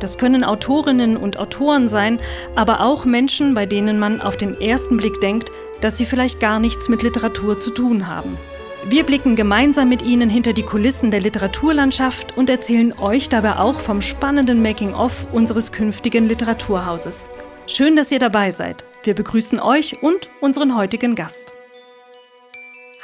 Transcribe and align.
Das 0.00 0.18
können 0.18 0.44
Autorinnen 0.44 1.16
und 1.16 1.38
Autoren 1.38 1.88
sein, 1.88 2.18
aber 2.54 2.80
auch 2.80 3.04
Menschen, 3.04 3.54
bei 3.54 3.66
denen 3.66 3.98
man 3.98 4.20
auf 4.20 4.36
den 4.36 4.60
ersten 4.60 4.96
Blick 4.96 5.20
denkt, 5.20 5.50
dass 5.80 5.96
sie 5.96 6.06
vielleicht 6.06 6.40
gar 6.40 6.58
nichts 6.58 6.88
mit 6.88 7.02
Literatur 7.02 7.58
zu 7.58 7.70
tun 7.70 8.06
haben. 8.06 8.36
Wir 8.88 9.02
blicken 9.02 9.34
gemeinsam 9.34 9.88
mit 9.88 10.02
Ihnen 10.02 10.30
hinter 10.30 10.52
die 10.52 10.62
Kulissen 10.62 11.10
der 11.10 11.20
Literaturlandschaft 11.20 12.36
und 12.36 12.48
erzählen 12.48 12.92
euch 13.00 13.28
dabei 13.28 13.56
auch 13.56 13.80
vom 13.80 14.00
spannenden 14.00 14.62
Making-of 14.62 15.26
unseres 15.32 15.72
künftigen 15.72 16.28
Literaturhauses. 16.28 17.28
Schön, 17.66 17.96
dass 17.96 18.12
ihr 18.12 18.20
dabei 18.20 18.50
seid. 18.50 18.84
Wir 19.02 19.14
begrüßen 19.14 19.58
euch 19.58 20.02
und 20.04 20.30
unseren 20.40 20.76
heutigen 20.76 21.16
Gast. 21.16 21.52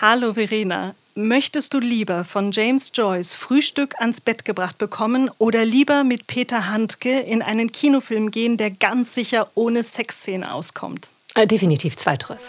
Hallo 0.01 0.35
Verena, 0.35 0.95
möchtest 1.15 1.75
du 1.75 1.79
lieber 1.79 2.25
von 2.25 2.53
James 2.53 2.93
Joyce 2.95 3.37
Frühstück 3.37 3.95
ans 4.01 4.21
Bett 4.21 4.45
gebracht 4.45 4.79
bekommen 4.79 5.31
oder 5.39 5.65
lieber 5.65 6.05
mit 6.05 6.27
Peter 6.27 6.69
Handke 6.69 7.21
in 7.21 7.43
einen 7.43 7.73
Kinofilm 7.73 8.31
gehen, 8.31 8.57
der 8.57 8.71
ganz 8.71 9.15
sicher 9.15 9.49
ohne 9.55 9.83
Sexszene 9.83 10.53
auskommt? 10.53 11.09
Äh, 11.35 11.47
definitiv 11.47 11.97
zweiteres. 11.97 12.49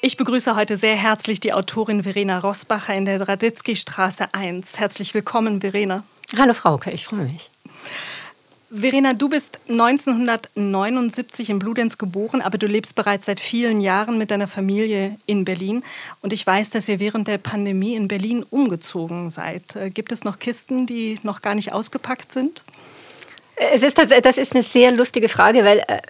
Ich 0.00 0.16
begrüße 0.16 0.54
heute 0.54 0.76
sehr 0.76 0.96
herzlich 0.96 1.40
die 1.40 1.52
Autorin 1.52 2.04
Verena 2.04 2.38
Rossbacher 2.38 2.94
in 2.94 3.04
der 3.04 3.28
Radetzky-Straße 3.28 4.32
1. 4.32 4.78
Herzlich 4.78 5.12
willkommen, 5.12 5.60
Verena. 5.60 6.04
Hallo 6.36 6.54
Frauke, 6.54 6.90
ich 6.90 7.04
freue 7.04 7.24
mich. 7.24 7.50
Verena, 8.70 9.14
du 9.14 9.30
bist 9.30 9.60
1979 9.68 11.48
in 11.48 11.58
Bludenz 11.58 11.96
geboren, 11.96 12.42
aber 12.42 12.58
du 12.58 12.66
lebst 12.66 12.94
bereits 12.94 13.24
seit 13.24 13.40
vielen 13.40 13.80
Jahren 13.80 14.18
mit 14.18 14.30
deiner 14.30 14.46
Familie 14.46 15.16
in 15.24 15.46
Berlin. 15.46 15.82
Und 16.20 16.34
ich 16.34 16.46
weiß, 16.46 16.68
dass 16.70 16.86
ihr 16.88 17.00
während 17.00 17.28
der 17.28 17.38
Pandemie 17.38 17.94
in 17.94 18.08
Berlin 18.08 18.44
umgezogen 18.50 19.30
seid. 19.30 19.74
Äh, 19.74 19.88
gibt 19.88 20.12
es 20.12 20.24
noch 20.24 20.38
Kisten, 20.38 20.86
die 20.86 21.18
noch 21.22 21.40
gar 21.40 21.54
nicht 21.54 21.72
ausgepackt 21.72 22.32
sind? 22.32 22.62
Es 23.56 23.82
ist, 23.82 23.98
das 23.98 24.36
ist 24.36 24.54
eine 24.54 24.62
sehr 24.62 24.92
lustige 24.92 25.30
Frage, 25.30 25.64
weil 25.64 25.78
äh, 25.88 26.00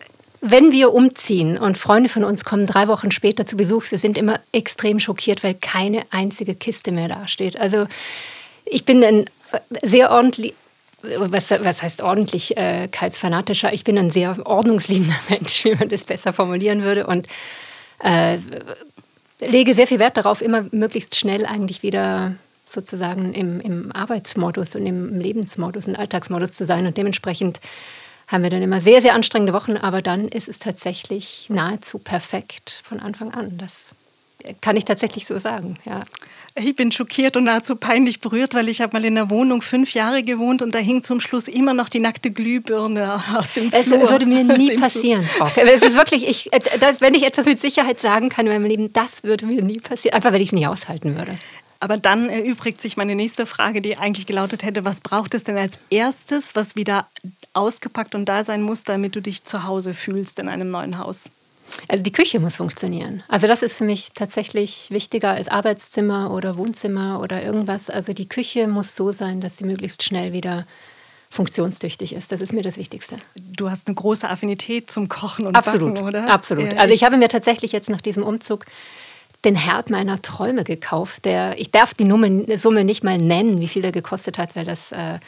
wenn 0.41 0.73
wir 0.73 0.92
umziehen 0.92 1.59
und 1.59 1.79
Freunde 1.79 2.09
von 2.09 2.25
uns 2.25 2.45
kommen 2.45 2.67
drei 2.67 2.89
Wochen 2.89 3.12
später 3.12 3.47
zu 3.47 3.56
Besuch, 3.56 3.84
sie 3.84 3.98
sind 3.98 4.19
immer 4.19 4.41
extrem 4.53 4.98
schockiert, 4.98 5.45
weil 5.45 5.55
keine 5.55 6.03
einzige 6.11 6.56
Kiste 6.56 6.91
mehr 6.91 7.09
dasteht. 7.09 7.59
Also 7.59 7.86
ich 8.64 8.84
bin 8.84 9.03
ein 9.05 9.31
sehr 9.83 10.11
ordentlich, 10.11 10.55
was, 11.02 11.50
was 11.50 11.82
heißt 11.82 12.02
ordentlichkeitsfanatischer? 12.02 13.72
Ich 13.72 13.84
bin 13.84 13.98
ein 13.98 14.10
sehr 14.10 14.44
ordnungsliebender 14.44 15.18
Mensch, 15.28 15.64
wie 15.64 15.74
man 15.74 15.88
das 15.88 16.05
besser 16.05 16.32
formulieren 16.32 16.82
würde. 16.82 17.06
Und 17.06 17.28
äh, 18.00 18.38
lege 19.40 19.74
sehr 19.74 19.86
viel 19.86 19.98
Wert 19.98 20.16
darauf, 20.16 20.42
immer 20.42 20.66
möglichst 20.72 21.16
schnell 21.16 21.46
eigentlich 21.46 21.82
wieder 21.82 22.34
sozusagen 22.66 23.32
im, 23.32 23.60
im 23.60 23.92
Arbeitsmodus 23.92 24.74
und 24.74 24.86
im 24.86 25.18
Lebensmodus 25.18 25.88
und 25.88 25.96
Alltagsmodus 25.96 26.52
zu 26.52 26.66
sein. 26.66 26.86
Und 26.86 26.96
dementsprechend 26.96 27.60
haben 28.27 28.42
wir 28.42 28.50
dann 28.50 28.62
immer 28.62 28.80
sehr, 28.80 29.00
sehr 29.00 29.14
anstrengende 29.14 29.55
Wochen, 29.55 29.77
aber 29.77 30.02
dann 30.02 30.28
ist 30.28 30.48
es 30.48 30.58
tatsächlich 30.58 31.46
nahezu 31.48 31.98
perfekt 31.98 32.83
von 32.84 33.00
Anfang 33.00 33.33
an. 33.33 33.56
Das 33.56 33.94
kann 34.60 34.77
ich 34.77 34.84
tatsächlich 34.84 35.27
so 35.27 35.38
sagen, 35.38 35.78
ja. 35.84 36.02
Ich 36.61 36.74
bin 36.74 36.91
schockiert 36.91 37.36
und 37.36 37.45
nahezu 37.45 37.77
peinlich 37.77 38.20
berührt, 38.20 38.55
weil 38.55 38.69
ich 38.69 38.80
habe 38.80 38.96
mal 38.96 39.05
in 39.05 39.14
der 39.14 39.30
Wohnung 39.30 39.63
fünf 39.63 39.95
Jahre 39.95 40.23
gewohnt 40.23 40.61
und 40.61 40.74
da 40.74 40.79
hing 40.79 41.02
zum 41.02 41.20
Schluss 41.20 41.46
immer 41.46 41.73
noch 41.73 41.89
die 41.89 42.01
nackte 42.01 42.30
Glühbirne 42.30 43.23
aus 43.36 43.52
dem 43.52 43.70
Flur. 43.70 44.02
Es 44.02 44.11
würde 44.11 44.27
mir 44.27 44.42
nie 44.58 44.77
passieren. 44.77 45.29
Es 45.57 45.83
ist 45.83 45.95
wirklich, 45.95 46.29
ich, 46.29 46.52
äh, 46.52 46.58
das, 46.80 47.01
wenn 47.01 47.14
ich 47.14 47.24
etwas 47.24 47.47
mit 47.47 47.61
Sicherheit 47.61 48.01
sagen 48.01 48.29
kann 48.29 48.47
in 48.47 48.52
meinem 48.52 48.67
Leben, 48.67 48.92
das 48.92 49.23
würde 49.23 49.47
mir 49.47 49.63
nie 49.63 49.79
passieren, 49.79 50.14
einfach 50.14 50.33
weil 50.33 50.41
ich 50.41 50.48
es 50.48 50.52
nie 50.52 50.67
aushalten 50.67 51.17
würde. 51.17 51.39
Aber 51.80 51.97
dann 51.97 52.29
erübrigt 52.29 52.80
sich 52.80 52.97
meine 52.97 53.14
nächste 53.14 53.47
Frage, 53.47 53.80
die 53.80 53.97
eigentlich 53.98 54.27
gelautet 54.27 54.64
hätte, 54.64 54.85
was 54.85 55.01
braucht 55.01 55.35
es 55.35 55.45
denn 55.45 55.57
als 55.57 55.79
erstes, 55.91 56.57
was 56.57 56.74
wieder 56.74 57.07
ausgepackt 57.52 58.17
und 58.17 58.29
da 58.29 58.42
sein 58.42 58.63
muss, 58.63 58.83
damit 58.83 59.14
du 59.14 59.23
dich 59.23 59.45
zu 59.45 59.63
Hause 59.63 59.95
fühlst 59.95 60.41
in 60.41 60.48
einem 60.48 60.70
neuen 60.70 60.98
Haus? 60.98 61.30
Also 61.89 62.02
die 62.02 62.12
Küche 62.12 62.40
muss 62.40 62.56
funktionieren. 62.56 63.23
Also 63.29 63.46
das 63.46 63.62
ist 63.62 63.77
für 63.77 63.84
mich 63.84 64.11
tatsächlich 64.14 64.90
wichtiger 64.90 65.30
als 65.30 65.48
Arbeitszimmer 65.48 66.33
oder 66.33 66.56
Wohnzimmer 66.56 67.20
oder 67.20 67.42
irgendwas. 67.42 67.90
Also 67.90 68.12
die 68.12 68.29
Küche 68.29 68.68
muss 68.68 68.95
so 68.96 69.12
sein, 69.12 69.40
dass 69.40 69.58
sie 69.58 69.64
möglichst 69.64 70.02
schnell 70.02 70.33
wieder 70.33 70.67
funktionstüchtig 71.30 72.14
ist. 72.14 72.33
Das 72.33 72.40
ist 72.40 72.52
mir 72.52 72.62
das 72.62 72.79
Wichtigste. 72.79 73.17
Du 73.36 73.70
hast 73.70 73.86
eine 73.86 73.95
große 73.95 74.29
Affinität 74.29 74.90
zum 74.90 75.08
Kochen 75.08 75.46
und 75.46 75.56
Absolut, 75.56 75.95
Backen, 75.95 76.06
oder? 76.06 76.30
Absolut. 76.30 76.77
Also 76.79 76.95
ich 76.95 77.05
habe 77.05 77.17
mir 77.17 77.29
tatsächlich 77.29 77.73
jetzt 77.73 77.90
nach 77.90 78.00
diesem 78.00 78.23
Umzug 78.23 78.64
den 79.45 79.55
Herd 79.55 79.90
meiner 79.90 80.20
Träume 80.23 80.64
gekauft. 80.64 81.24
Der, 81.24 81.58
ich 81.58 81.70
darf 81.70 81.95
die 81.95 82.08
Summe 82.56 82.85
nicht 82.85 83.05
mal 83.05 83.18
nennen, 83.18 83.61
wie 83.61 83.68
viel 83.68 83.83
der 83.83 83.92
gekostet 83.92 84.39
hat, 84.39 84.56
weil 84.56 84.64
das 84.64 84.90
äh, 84.90 85.18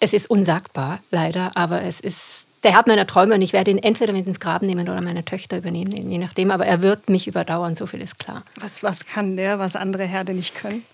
es 0.00 0.12
ist 0.12 0.30
unsagbar, 0.30 1.00
leider, 1.10 1.56
aber 1.56 1.82
es 1.82 2.00
ist 2.00 2.46
der 2.64 2.72
Herd 2.72 2.86
meiner 2.86 3.06
Träume 3.06 3.34
und 3.34 3.42
ich 3.42 3.52
werde 3.52 3.70
ihn 3.70 3.78
entweder 3.78 4.12
mit 4.12 4.26
ins 4.26 4.40
Grab 4.40 4.62
nehmen 4.62 4.88
oder 4.88 5.00
meine 5.00 5.24
Töchter 5.24 5.58
übernehmen, 5.58 6.10
je 6.10 6.18
nachdem. 6.18 6.50
Aber 6.50 6.66
er 6.66 6.82
wird 6.82 7.08
mich 7.08 7.28
überdauern, 7.28 7.76
so 7.76 7.86
viel 7.86 8.00
ist 8.00 8.18
klar. 8.18 8.42
Was, 8.60 8.82
was 8.82 9.06
kann 9.06 9.36
der, 9.36 9.58
was 9.58 9.76
andere 9.76 10.04
Herde 10.04 10.34
nicht 10.34 10.54
können? 10.54 10.84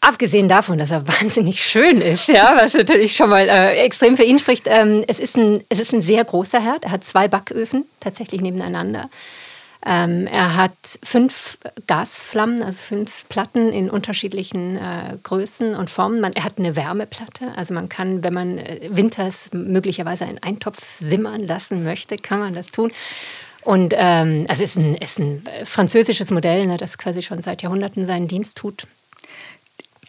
Abgesehen 0.00 0.48
davon, 0.48 0.78
dass 0.78 0.90
er 0.90 1.06
wahnsinnig 1.20 1.62
schön 1.62 2.00
ist, 2.00 2.28
ja, 2.28 2.56
was 2.56 2.74
natürlich 2.74 3.14
schon 3.14 3.30
mal 3.30 3.48
äh, 3.48 3.76
extrem 3.82 4.16
für 4.16 4.22
ihn 4.22 4.38
spricht. 4.38 4.66
Ähm, 4.66 5.04
es, 5.06 5.18
ist 5.18 5.36
ein, 5.36 5.62
es 5.68 5.78
ist 5.78 5.92
ein 5.92 6.00
sehr 6.00 6.24
großer 6.24 6.60
Herd. 6.60 6.84
Er 6.84 6.92
hat 6.92 7.04
zwei 7.04 7.28
Backöfen 7.28 7.84
tatsächlich 8.00 8.40
nebeneinander. 8.40 9.10
Ähm, 9.84 10.26
er 10.26 10.56
hat 10.56 10.72
fünf 11.02 11.56
Gasflammen, 11.86 12.62
also 12.62 12.82
fünf 12.82 13.26
Platten 13.28 13.72
in 13.72 13.88
unterschiedlichen 13.88 14.76
äh, 14.76 15.16
Größen 15.22 15.74
und 15.74 15.88
Formen. 15.88 16.20
Man, 16.20 16.34
er 16.34 16.44
hat 16.44 16.58
eine 16.58 16.76
Wärmeplatte, 16.76 17.52
also 17.56 17.72
man 17.72 17.88
kann, 17.88 18.22
wenn 18.22 18.34
man 18.34 18.58
äh, 18.58 18.90
winters 18.90 19.50
möglicherweise 19.52 20.26
einen 20.26 20.42
Eintopf 20.42 20.96
simmern 20.98 21.46
lassen 21.46 21.82
möchte, 21.82 22.16
kann 22.16 22.40
man 22.40 22.52
das 22.52 22.70
tun. 22.70 22.92
Und 23.62 23.94
ähm, 23.96 24.46
also 24.48 24.62
es 24.62 24.70
ist 24.70 24.76
ein, 24.76 24.94
ist 24.96 25.18
ein 25.18 25.42
französisches 25.64 26.30
Modell, 26.30 26.66
ne, 26.66 26.76
das 26.76 26.98
quasi 26.98 27.22
schon 27.22 27.40
seit 27.42 27.62
Jahrhunderten 27.62 28.06
seinen 28.06 28.28
Dienst 28.28 28.58
tut 28.58 28.86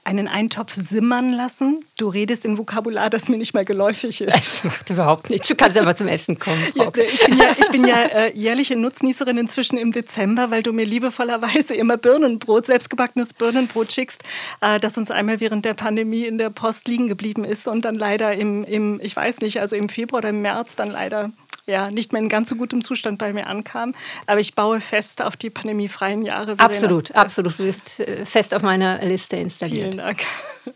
einen 0.04 0.28
Eintopf 0.28 0.74
simmern 0.74 1.32
lassen. 1.32 1.86
Du 1.98 2.08
redest 2.08 2.44
in 2.44 2.58
Vokabular, 2.58 3.10
das 3.10 3.30
mir 3.30 3.38
nicht 3.38 3.54
mal 3.54 3.66
geläufig 3.66 4.22
ist. 4.22 4.34
Das 4.34 4.64
macht 4.64 4.90
überhaupt 4.90 5.30
nichts. 5.30 5.48
Du 5.48 5.56
kannst 5.56 5.78
aber 5.78 5.96
zum 5.96 6.08
Essen 6.08 6.40
kommen. 6.40 6.58
Ja, 6.76 6.86
ich 6.86 7.26
bin 7.26 7.38
ja, 7.38 7.56
ich 7.58 7.68
bin 7.70 7.88
ja 7.88 8.02
äh, 8.02 8.38
jährliche 8.38 8.76
Nutznießerin 8.76 9.38
inzwischen 9.38 9.78
im 9.78 9.92
Dezember, 9.92 10.50
weil 10.50 10.64
du 10.64 10.74
mir 10.74 10.86
liebevollerweise 10.86 11.76
immer 11.76 11.98
Birnenbrot, 11.98 12.66
selbstgebackenes 12.66 13.34
Birnenbrot 13.34 13.92
schickst, 13.92 14.24
äh, 14.62 14.80
das 14.80 14.98
uns 14.98 15.12
einmal 15.12 15.40
während 15.40 15.66
der 15.66 15.76
Pandemie 15.76 16.26
in 16.26 16.38
der 16.38 16.50
Post 16.50 16.88
liegen 16.88 17.08
geblieben 17.08 17.46
ist 17.46 17.68
und 17.68 17.86
dann 17.86 17.96
leider 17.96 18.34
im, 18.34 18.64
im, 18.64 19.00
ich 19.02 19.16
weiß 19.16 19.40
nicht, 19.42 19.60
also 19.60 19.76
im 19.76 19.90
Februar 19.90 20.20
oder 20.20 20.30
im 20.30 20.42
März 20.42 20.76
dann 20.76 20.90
leider 20.90 21.32
ja, 21.66 21.90
nicht 21.90 22.14
mehr 22.14 22.22
in 22.22 22.30
ganz 22.30 22.50
so 22.50 22.56
gutem 22.56 22.82
Zustand 22.82 23.18
bei 23.18 23.34
mir 23.34 23.48
ankam. 23.48 23.94
Aber 24.26 24.40
ich 24.40 24.56
baue 24.56 24.82
fest 24.82 25.22
auf 25.22 25.38
die 25.38 25.50
pandemiefreien 25.50 26.24
Jahre. 26.24 26.56
Absolut, 26.58 27.14
absolut. 27.16 27.60
Du 27.60 27.64
bist 27.64 28.00
äh, 28.00 28.26
fest 28.26 28.54
auf 28.54 28.62
meiner 28.62 29.04
Liste 29.04 29.38
installiert. 29.38 29.86
Vielen 29.86 29.98
Dank. 29.98 30.20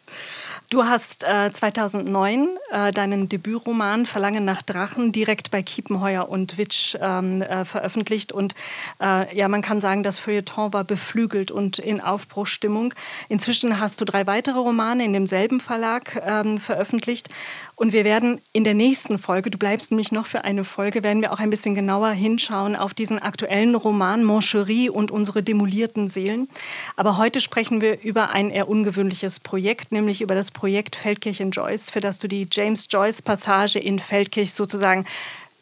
Du 0.72 0.84
hast 0.84 1.23
äh, 1.23 1.51
2009 1.53 2.50
äh, 2.72 2.91
deinen 2.91 3.29
Debütroman 3.29 4.07
Verlangen 4.07 4.46
nach 4.46 4.63
Drachen 4.63 5.11
direkt 5.11 5.52
bei 5.52 5.61
Kiepenheuer 5.61 6.28
und 6.28 6.58
Witsch 6.58 6.97
ähm, 6.99 7.43
äh, 7.43 7.66
veröffentlicht. 7.66 8.31
Und 8.31 8.55
äh, 8.99 9.34
ja, 9.35 9.47
man 9.47 9.61
kann 9.61 9.79
sagen, 9.79 10.02
das 10.02 10.17
Feuilleton 10.17 10.73
war 10.73 10.84
beflügelt 10.84 11.52
und 11.52 11.78
in 11.78 12.02
Aufbruchstimmung. 12.02 12.96
Inzwischen 13.29 13.79
hast 13.79 14.02
du 14.02 14.05
drei 14.05 14.26
weitere 14.26 14.58
Romane 14.58 15.05
in 15.05 15.14
demselben 15.14 15.59
Verlag 15.59 16.20
ähm, 16.26 16.58
veröffentlicht. 16.58 17.29
Und 17.78 17.92
wir 17.92 18.06
werden 18.06 18.40
in 18.54 18.64
der 18.64 18.74
nächsten 18.74 19.18
Folge, 19.18 19.52
du 19.52 19.58
bleibst 19.58 19.92
nämlich 19.92 20.14
noch 20.14 20.26
für 20.26 20.46
eine 20.46 20.64
Folge, 20.64 21.04
werden 21.04 21.22
wir 21.22 21.34
auch 21.34 21.40
ein 21.40 21.50
bisschen 21.50 21.76
genauer 21.76 22.12
hinschauen 22.12 22.76
auf 22.76 22.94
diesen 22.94 23.20
aktuellen 23.20 23.76
Roman 23.76 24.24
Moncherie 24.24 24.90
und 24.90 25.12
unsere 25.12 25.44
demolierten 25.44 26.08
Seelen. 26.08 26.48
Aber 26.96 27.18
heute 27.18 27.42
sprechen 27.42 27.82
wir 27.82 28.02
über 28.02 28.30
ein 28.30 28.50
eher 28.50 28.70
ungewöhnliches 28.70 29.42
Projekt, 29.42 29.92
nämlich 29.92 30.22
über 30.22 30.36
das 30.36 30.52
Projekt 30.52 30.96
Feldkirchen 30.96 31.52
Joyce, 31.52 31.92
für 31.92 32.00
das 32.00 32.20
du 32.20 32.30
die 32.30 32.48
James 32.50 32.88
Joyce 32.90 33.22
Passage 33.22 33.78
in 33.78 34.00
Feldkirch 34.00 34.54
sozusagen 34.54 35.06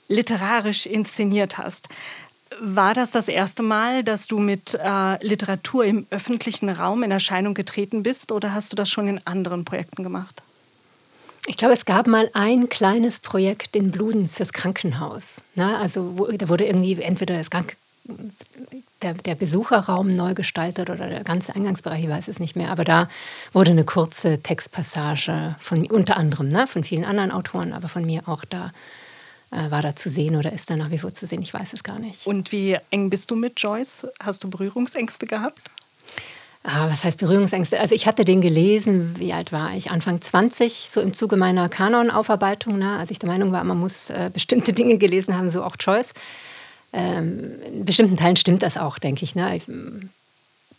literarisch 0.07 0.86
inszeniert 0.86 1.57
hast. 1.57 1.89
War 2.60 2.94
das 2.94 3.10
das 3.10 3.27
erste 3.27 3.63
Mal, 3.63 4.04
dass 4.04 4.27
du 4.27 4.38
mit 4.38 4.75
äh, 4.75 5.25
Literatur 5.25 5.86
im 5.86 6.06
öffentlichen 6.12 6.69
Raum 6.69 7.01
in 7.01 7.10
Erscheinung 7.10 7.56
getreten 7.56 8.04
bist 8.04 8.31
oder 8.31 8.54
hast 8.54 8.71
du 8.71 8.75
das 8.75 8.92
schon 8.92 9.07
in 9.07 9.25
anderen 9.25 9.65
Projekten 9.65 10.04
gemacht? 10.04 10.44
Ich 11.45 11.57
glaube, 11.57 11.73
es 11.73 11.85
gab 11.85 12.07
mal 12.07 12.29
ein 12.33 12.69
kleines 12.69 13.19
Projekt 13.19 13.75
in 13.75 13.91
Bludenz 13.91 14.35
fürs 14.35 14.53
Krankenhaus. 14.53 15.41
Ne? 15.55 15.77
Also 15.77 16.17
wo, 16.17 16.25
da 16.27 16.47
wurde 16.47 16.65
irgendwie 16.65 17.01
entweder 17.01 17.37
das 17.37 17.49
Krank 17.49 17.75
der, 19.01 19.13
der, 19.13 19.35
Besucherraum 19.35 20.11
neu 20.11 20.33
gestaltet 20.33 20.89
oder 20.89 21.07
der 21.07 21.23
ganze 21.23 21.55
Eingangsbereich, 21.55 22.03
ich 22.03 22.09
weiß 22.09 22.27
es 22.27 22.39
nicht 22.39 22.55
mehr. 22.55 22.69
Aber 22.69 22.83
da 22.83 23.07
wurde 23.51 23.71
eine 23.71 23.85
kurze 23.85 24.41
Textpassage 24.41 25.55
von 25.59 25.85
unter 25.87 26.17
anderem, 26.17 26.47
ne, 26.47 26.67
von 26.67 26.83
vielen 26.83 27.05
anderen 27.05 27.31
Autoren, 27.31 27.73
aber 27.73 27.87
von 27.87 28.05
mir 28.05 28.27
auch 28.27 28.45
da 28.45 28.71
äh, 29.51 29.71
war 29.71 29.81
da 29.81 29.95
zu 29.95 30.09
sehen 30.09 30.35
oder 30.35 30.51
ist 30.51 30.69
da 30.69 30.75
nach 30.75 30.91
wie 30.91 30.97
vor 30.97 31.13
zu 31.13 31.27
sehen. 31.27 31.41
Ich 31.41 31.53
weiß 31.53 31.73
es 31.73 31.83
gar 31.83 31.99
nicht. 31.99 32.25
Und 32.25 32.51
wie 32.51 32.77
eng 32.89 33.09
bist 33.09 33.31
du 33.31 33.35
mit 33.35 33.59
Joyce? 33.59 34.07
Hast 34.21 34.43
du 34.43 34.49
Berührungsängste 34.49 35.25
gehabt? 35.25 35.71
Ah, 36.65 36.89
was 36.89 37.04
heißt 37.04 37.19
Berührungsängste? 37.19 37.77
Also 37.81 37.94
ich 37.94 38.07
hatte 38.07 38.24
den 38.24 38.39
gelesen, 38.39 39.15
wie 39.19 39.33
alt 39.33 39.51
war 39.51 39.75
ich? 39.75 39.92
Anfang 39.92 40.21
20, 40.21 40.88
so 40.89 41.01
im 41.01 41.13
Zuge 41.13 41.36
meiner 41.36 41.68
Kanonaufarbeitung, 41.68 42.77
ne? 42.77 42.98
als 42.98 43.12
ich 43.12 43.19
der 43.19 43.27
Meinung 43.27 43.51
war, 43.51 43.65
man 43.65 43.77
muss 43.77 44.10
äh, 44.10 44.31
bestimmte 44.33 44.71
Dinge 44.74 44.98
gelesen 44.98 45.36
haben, 45.38 45.50
so 45.50 45.62
auch 45.62 45.75
Joyce. 45.77 46.13
Ähm, 46.94 47.60
in 47.65 47.86
bestimmten 47.86 48.15
Teilen 48.15 48.38
stimmt 48.38 48.63
das 48.63 48.77
auch, 48.77 48.98
denke 48.98 49.25
ich. 49.25 49.36
Ne? 49.36 49.57
Ich 49.57 49.68
mm, 49.68 50.10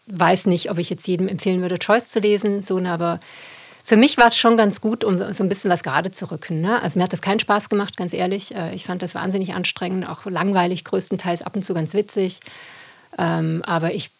weiß 0.06 0.46
nicht, 0.46 0.70
ob 0.70 0.78
ich 0.78 0.88
jetzt 0.88 1.06
jedem 1.06 1.28
empfehlen 1.28 1.60
würde, 1.60 1.74
Joyce 1.74 2.08
zu 2.08 2.18
lesen, 2.18 2.62
so, 2.62 2.78
ne? 2.78 2.90
aber 2.90 3.20
für 3.82 3.98
mich 3.98 4.16
war 4.16 4.28
es 4.28 4.38
schon 4.38 4.56
ganz 4.56 4.80
gut, 4.80 5.04
um 5.04 5.18
so 5.34 5.44
ein 5.44 5.50
bisschen 5.50 5.70
was 5.70 5.82
gerade 5.82 6.10
zu 6.10 6.30
rücken. 6.30 6.62
Ne? 6.62 6.80
Also 6.80 6.98
mir 6.98 7.04
hat 7.04 7.12
das 7.12 7.20
keinen 7.20 7.40
Spaß 7.40 7.68
gemacht, 7.68 7.98
ganz 7.98 8.14
ehrlich. 8.14 8.54
Äh, 8.54 8.74
ich 8.74 8.84
fand 8.84 9.02
das 9.02 9.14
wahnsinnig 9.14 9.52
anstrengend, 9.52 10.08
auch 10.08 10.24
langweilig, 10.24 10.82
größtenteils 10.84 11.42
ab 11.42 11.54
und 11.54 11.62
zu 11.62 11.74
ganz 11.74 11.92
witzig. 11.92 12.40
Ähm, 13.18 13.62
aber 13.66 13.92
ich 13.92 14.10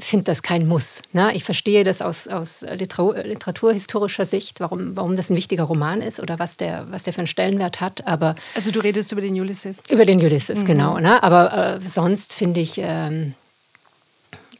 finde 0.00 0.24
das 0.24 0.42
kein 0.42 0.66
Muss. 0.66 1.02
Ne? 1.12 1.34
Ich 1.34 1.44
verstehe 1.44 1.84
das 1.84 2.02
aus, 2.02 2.28
aus 2.28 2.62
literaturhistorischer 2.62 4.24
Sicht, 4.24 4.60
warum, 4.60 4.96
warum 4.96 5.16
das 5.16 5.30
ein 5.30 5.36
wichtiger 5.36 5.64
Roman 5.64 6.02
ist 6.02 6.20
oder 6.20 6.38
was 6.38 6.56
der, 6.56 6.86
was 6.90 7.04
der 7.04 7.12
für 7.12 7.18
einen 7.18 7.26
Stellenwert 7.26 7.80
hat. 7.80 8.06
Aber 8.06 8.34
also 8.54 8.70
du 8.70 8.80
redest 8.80 9.12
über 9.12 9.22
den 9.22 9.38
Ulysses? 9.40 9.82
Über 9.90 10.04
den 10.04 10.20
Ulysses, 10.22 10.60
mhm. 10.60 10.64
genau. 10.64 10.98
Ne? 10.98 11.22
Aber 11.22 11.76
äh, 11.76 11.80
sonst 11.88 12.32
finde 12.32 12.60
ich, 12.60 12.78
ähm, 12.78 13.34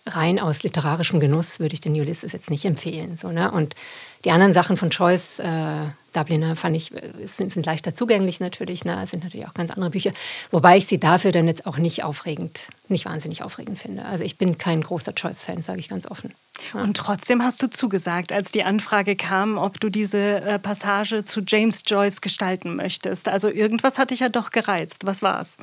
rein 0.07 0.39
aus 0.39 0.63
literarischem 0.63 1.21
Genuss 1.21 1.61
würde 1.61 1.75
ich 1.75 1.81
den 1.81 1.95
Ulysses 1.95 2.33
jetzt 2.33 2.51
nicht 2.51 2.65
empfehlen. 2.65 3.17
So, 3.17 3.31
ne? 3.31 3.51
Und 3.51 3.75
die 4.25 4.31
anderen 4.31 4.53
Sachen 4.53 4.77
von 4.77 4.91
Choice, 4.91 5.41
äh, 5.41 5.87
Dubliner, 6.13 6.57
fand 6.57 6.77
ich, 6.77 6.93
äh, 6.93 7.27
sind, 7.27 7.53
sind 7.53 7.67
leichter 7.67 7.95
zugänglich 7.95 8.41
natürlich. 8.41 8.85
Ne? 8.85 9.03
sind 9.07 9.25
natürlich 9.25 9.47
auch 9.47 9.55
ganz 9.55 9.71
andere 9.71 9.91
Bücher. 9.91 10.13
Wobei 10.51 10.77
ich 10.77 10.87
sie 10.87 10.99
dafür 10.99 11.33
dann 11.33 11.47
jetzt 11.47 11.67
auch 11.67 11.79
nicht 11.79 12.05
aufregend, 12.05 12.69
nicht 12.89 13.07
wahnsinnig 13.07 13.43
aufregend 13.43 13.79
finde. 13.79 14.05
Also 14.05 14.25
ich 14.25 14.39
bin 14.39 14.59
kein 14.59 14.83
großer 14.83 15.15
Choice-Fan, 15.15 15.63
sage 15.63 15.81
ich 15.81 15.89
ganz 15.89 16.07
offen. 16.11 16.35
Und 16.75 16.97
trotzdem 16.97 17.43
hast 17.43 17.63
du 17.63 17.69
zugesagt, 17.69 18.33
als 18.33 18.53
die 18.53 18.63
Anfrage 18.63 19.17
kam, 19.17 19.59
ob 19.59 19.81
du 19.81 19.89
diese 19.89 20.43
äh, 20.43 20.59
Passage 20.59 21.25
zu 21.25 21.41
James 21.47 21.83
Joyce 21.87 22.21
gestalten 22.21 22.77
möchtest. 22.77 23.29
Also 23.29 23.49
irgendwas 23.49 23.99
hat 23.99 24.11
dich 24.11 24.21
ja 24.21 24.29
doch 24.29 24.51
gereizt. 24.51 25.05
Was 25.05 25.23
war's? 25.23 25.57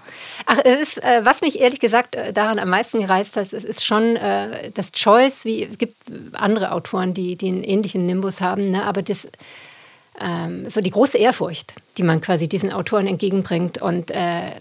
Ach, 0.45 0.57
es 0.63 0.81
ist, 0.81 1.03
äh, 1.03 1.23
was 1.23 1.41
mich 1.41 1.59
ehrlich 1.61 1.79
gesagt 1.79 2.15
äh, 2.15 2.33
daran 2.33 2.59
am 2.59 2.69
meisten 2.69 2.99
gereizt 2.99 3.37
hat, 3.37 3.53
es 3.53 3.63
ist 3.63 3.85
schon 3.85 4.15
äh, 4.17 4.71
das 4.71 4.91
Joyce, 4.93 5.45
wie 5.45 5.63
es 5.63 5.77
gibt 5.77 5.95
andere 6.33 6.71
Autoren, 6.71 7.13
die, 7.13 7.35
die 7.35 7.47
einen 7.47 7.63
ähnlichen 7.63 8.05
Nimbus 8.05 8.41
haben, 8.41 8.48
ne? 8.55 8.83
aber 8.83 9.01
das 9.01 9.27
ähm, 10.19 10.69
so 10.69 10.81
die 10.81 10.91
große 10.91 11.17
Ehrfurcht, 11.17 11.75
die 11.97 12.03
man 12.03 12.21
quasi 12.21 12.47
diesen 12.47 12.71
Autoren 12.73 13.07
entgegenbringt 13.07 13.81
und 13.81 14.11
äh, 14.11 14.51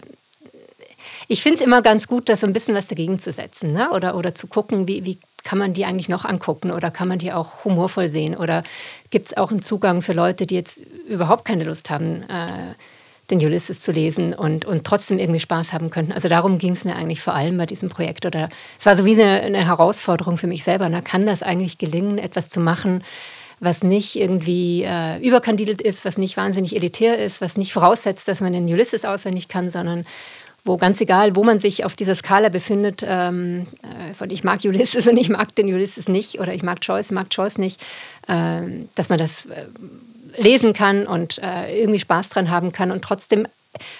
ich 1.27 1.43
finde 1.43 1.59
es 1.59 1.61
immer 1.61 1.81
ganz 1.81 2.07
gut, 2.07 2.27
da 2.27 2.35
so 2.35 2.47
ein 2.47 2.53
bisschen 2.53 2.75
was 2.75 2.87
dagegen 2.87 3.19
zu 3.19 3.31
setzen 3.31 3.71
ne? 3.71 3.91
oder, 3.91 4.15
oder 4.15 4.33
zu 4.33 4.47
gucken, 4.47 4.87
wie, 4.87 5.05
wie 5.05 5.19
kann 5.43 5.59
man 5.59 5.73
die 5.73 5.85
eigentlich 5.85 6.09
noch 6.09 6.25
angucken 6.25 6.71
oder 6.71 6.91
kann 6.91 7.07
man 7.07 7.19
die 7.19 7.31
auch 7.31 7.65
humorvoll 7.65 8.09
sehen 8.09 8.35
oder 8.35 8.63
gibt 9.09 9.27
es 9.27 9.37
auch 9.37 9.51
einen 9.51 9.61
Zugang 9.61 10.01
für 10.01 10.13
Leute, 10.13 10.45
die 10.45 10.55
jetzt 10.55 10.79
überhaupt 11.07 11.45
keine 11.45 11.63
Lust 11.63 11.89
haben, 11.89 12.23
äh, 12.23 12.73
den 13.29 13.39
Ulysses 13.45 13.79
zu 13.79 13.91
lesen 13.91 14.33
und, 14.33 14.65
und 14.65 14.85
trotzdem 14.85 15.19
irgendwie 15.19 15.39
Spaß 15.39 15.71
haben 15.71 15.89
könnten. 15.91 16.11
Also 16.11 16.29
darum 16.29 16.57
ging 16.57 16.73
es 16.73 16.83
mir 16.83 16.95
eigentlich 16.95 17.21
vor 17.21 17.35
allem 17.35 17.57
bei 17.57 17.65
diesem 17.65 17.89
Projekt. 17.89 18.25
Oder 18.25 18.49
es 18.79 18.85
war 18.85 18.97
so 18.97 19.05
wie 19.05 19.13
eine, 19.13 19.41
eine 19.41 19.65
Herausforderung 19.67 20.37
für 20.37 20.47
mich 20.47 20.63
selber. 20.63 20.89
Na, 20.89 21.01
kann 21.01 21.25
das 21.25 21.43
eigentlich 21.43 21.77
gelingen, 21.77 22.17
etwas 22.17 22.49
zu 22.49 22.59
machen, 22.59 23.03
was 23.59 23.83
nicht 23.83 24.15
irgendwie 24.15 24.83
äh, 24.83 25.17
überkandidelt 25.19 25.81
ist, 25.81 26.05
was 26.05 26.17
nicht 26.17 26.37
wahnsinnig 26.37 26.75
elitär 26.75 27.17
ist, 27.17 27.41
was 27.41 27.57
nicht 27.57 27.73
voraussetzt, 27.73 28.27
dass 28.27 28.41
man 28.41 28.53
den 28.53 28.65
Ulysses 28.65 29.05
auswendig 29.05 29.47
kann, 29.47 29.69
sondern 29.69 30.05
wo 30.65 30.77
ganz 30.77 31.01
egal, 31.01 31.35
wo 31.35 31.43
man 31.43 31.59
sich 31.59 31.85
auf 31.85 31.95
dieser 31.95 32.15
Skala 32.15 32.49
befindet, 32.49 33.03
ähm, 33.05 33.63
äh, 33.81 34.13
von 34.13 34.29
ich 34.29 34.43
mag 34.43 34.59
Ulysses 34.63 35.07
und 35.07 35.17
ich 35.17 35.29
mag 35.29 35.55
den 35.55 35.73
Ulysses 35.73 36.07
nicht 36.07 36.39
oder 36.39 36.53
ich 36.53 36.63
mag 36.63 36.79
Joyce, 36.81 37.11
mag 37.11 37.27
Joyce 37.31 37.57
nicht, 37.57 37.81
äh, 38.27 38.61
dass 38.95 39.09
man 39.09 39.19
das 39.19 39.45
äh, 39.45 39.65
lesen 40.37 40.73
kann 40.73 41.07
und 41.07 41.39
äh, 41.41 41.79
irgendwie 41.79 41.99
Spaß 41.99 42.29
dran 42.29 42.49
haben 42.49 42.71
kann 42.71 42.91
und 42.91 43.03
trotzdem, 43.03 43.47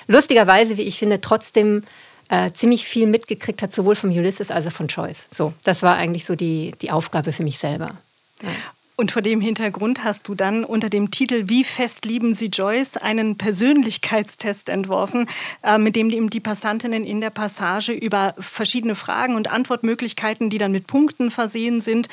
lustigerweise, 0.08 0.78
wie 0.78 0.84
ich 0.84 1.00
finde, 1.00 1.22
trotzdem 1.22 1.84
äh, 2.30 2.52
ziemlich 2.52 2.86
viel 2.86 3.08
mitgekriegt 3.08 3.62
hat, 3.62 3.74
sowohl 3.74 3.96
vom 3.96 4.12
Ulysses 4.12 4.52
als 4.52 4.68
auch 4.68 4.72
von 4.72 4.88
Joyce. 4.88 5.28
So, 5.36 5.54
das 5.64 5.82
war 5.82 5.96
eigentlich 5.96 6.26
so 6.26 6.36
die, 6.36 6.74
die 6.82 6.92
Aufgabe 6.92 7.32
für 7.32 7.44
mich 7.44 7.58
selber. 7.58 7.96
Ja. 8.44 8.50
Und 9.00 9.13
vor 9.13 9.22
dem 9.22 9.40
Hintergrund 9.40 10.04
hast 10.04 10.28
du 10.28 10.36
dann 10.36 10.66
unter 10.66 10.90
dem 10.90 11.10
Titel 11.10 11.44
Wie 11.46 11.63
fest 11.63 12.04
lieben 12.04 12.34
Sie 12.34 12.48
Joyce 12.48 12.98
einen 12.98 13.38
Persönlichkeitstest 13.38 14.68
entworfen, 14.68 15.30
äh, 15.63 15.78
mit 15.78 15.96
dem 15.96 16.30
die 16.30 16.42
Passantinnen 16.42 17.06
in 17.06 17.22
der 17.22 17.30
Passage 17.30 17.94
über 17.94 18.36
verschiedene 18.38 18.96
Fragen 18.96 19.36
und 19.36 19.50
Antwortmöglichkeiten, 19.50 20.50
die 20.50 20.57
dann 20.57 20.74
mit 20.74 20.86
Punkten 20.86 21.31
versehen 21.31 21.80
sind, 21.80 22.10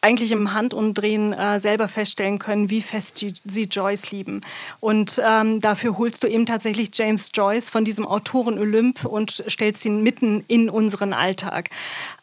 eigentlich 0.00 0.32
im 0.32 0.54
Handumdrehen 0.54 1.32
äh, 1.32 1.60
selber 1.60 1.88
feststellen 1.88 2.38
können, 2.38 2.70
wie 2.70 2.80
fest 2.80 3.24
sie 3.44 3.62
Joyce 3.64 4.10
lieben. 4.12 4.40
Und 4.80 5.20
ähm, 5.24 5.60
dafür 5.60 5.98
holst 5.98 6.22
du 6.22 6.26
eben 6.26 6.46
tatsächlich 6.46 6.90
James 6.94 7.30
Joyce 7.34 7.70
von 7.70 7.84
diesem 7.84 8.06
Autoren 8.06 8.58
Olymp 8.58 9.04
und 9.04 9.44
stellst 9.48 9.84
ihn 9.84 10.02
mitten 10.02 10.44
in 10.48 10.70
unseren 10.70 11.12
Alltag. 11.12 11.70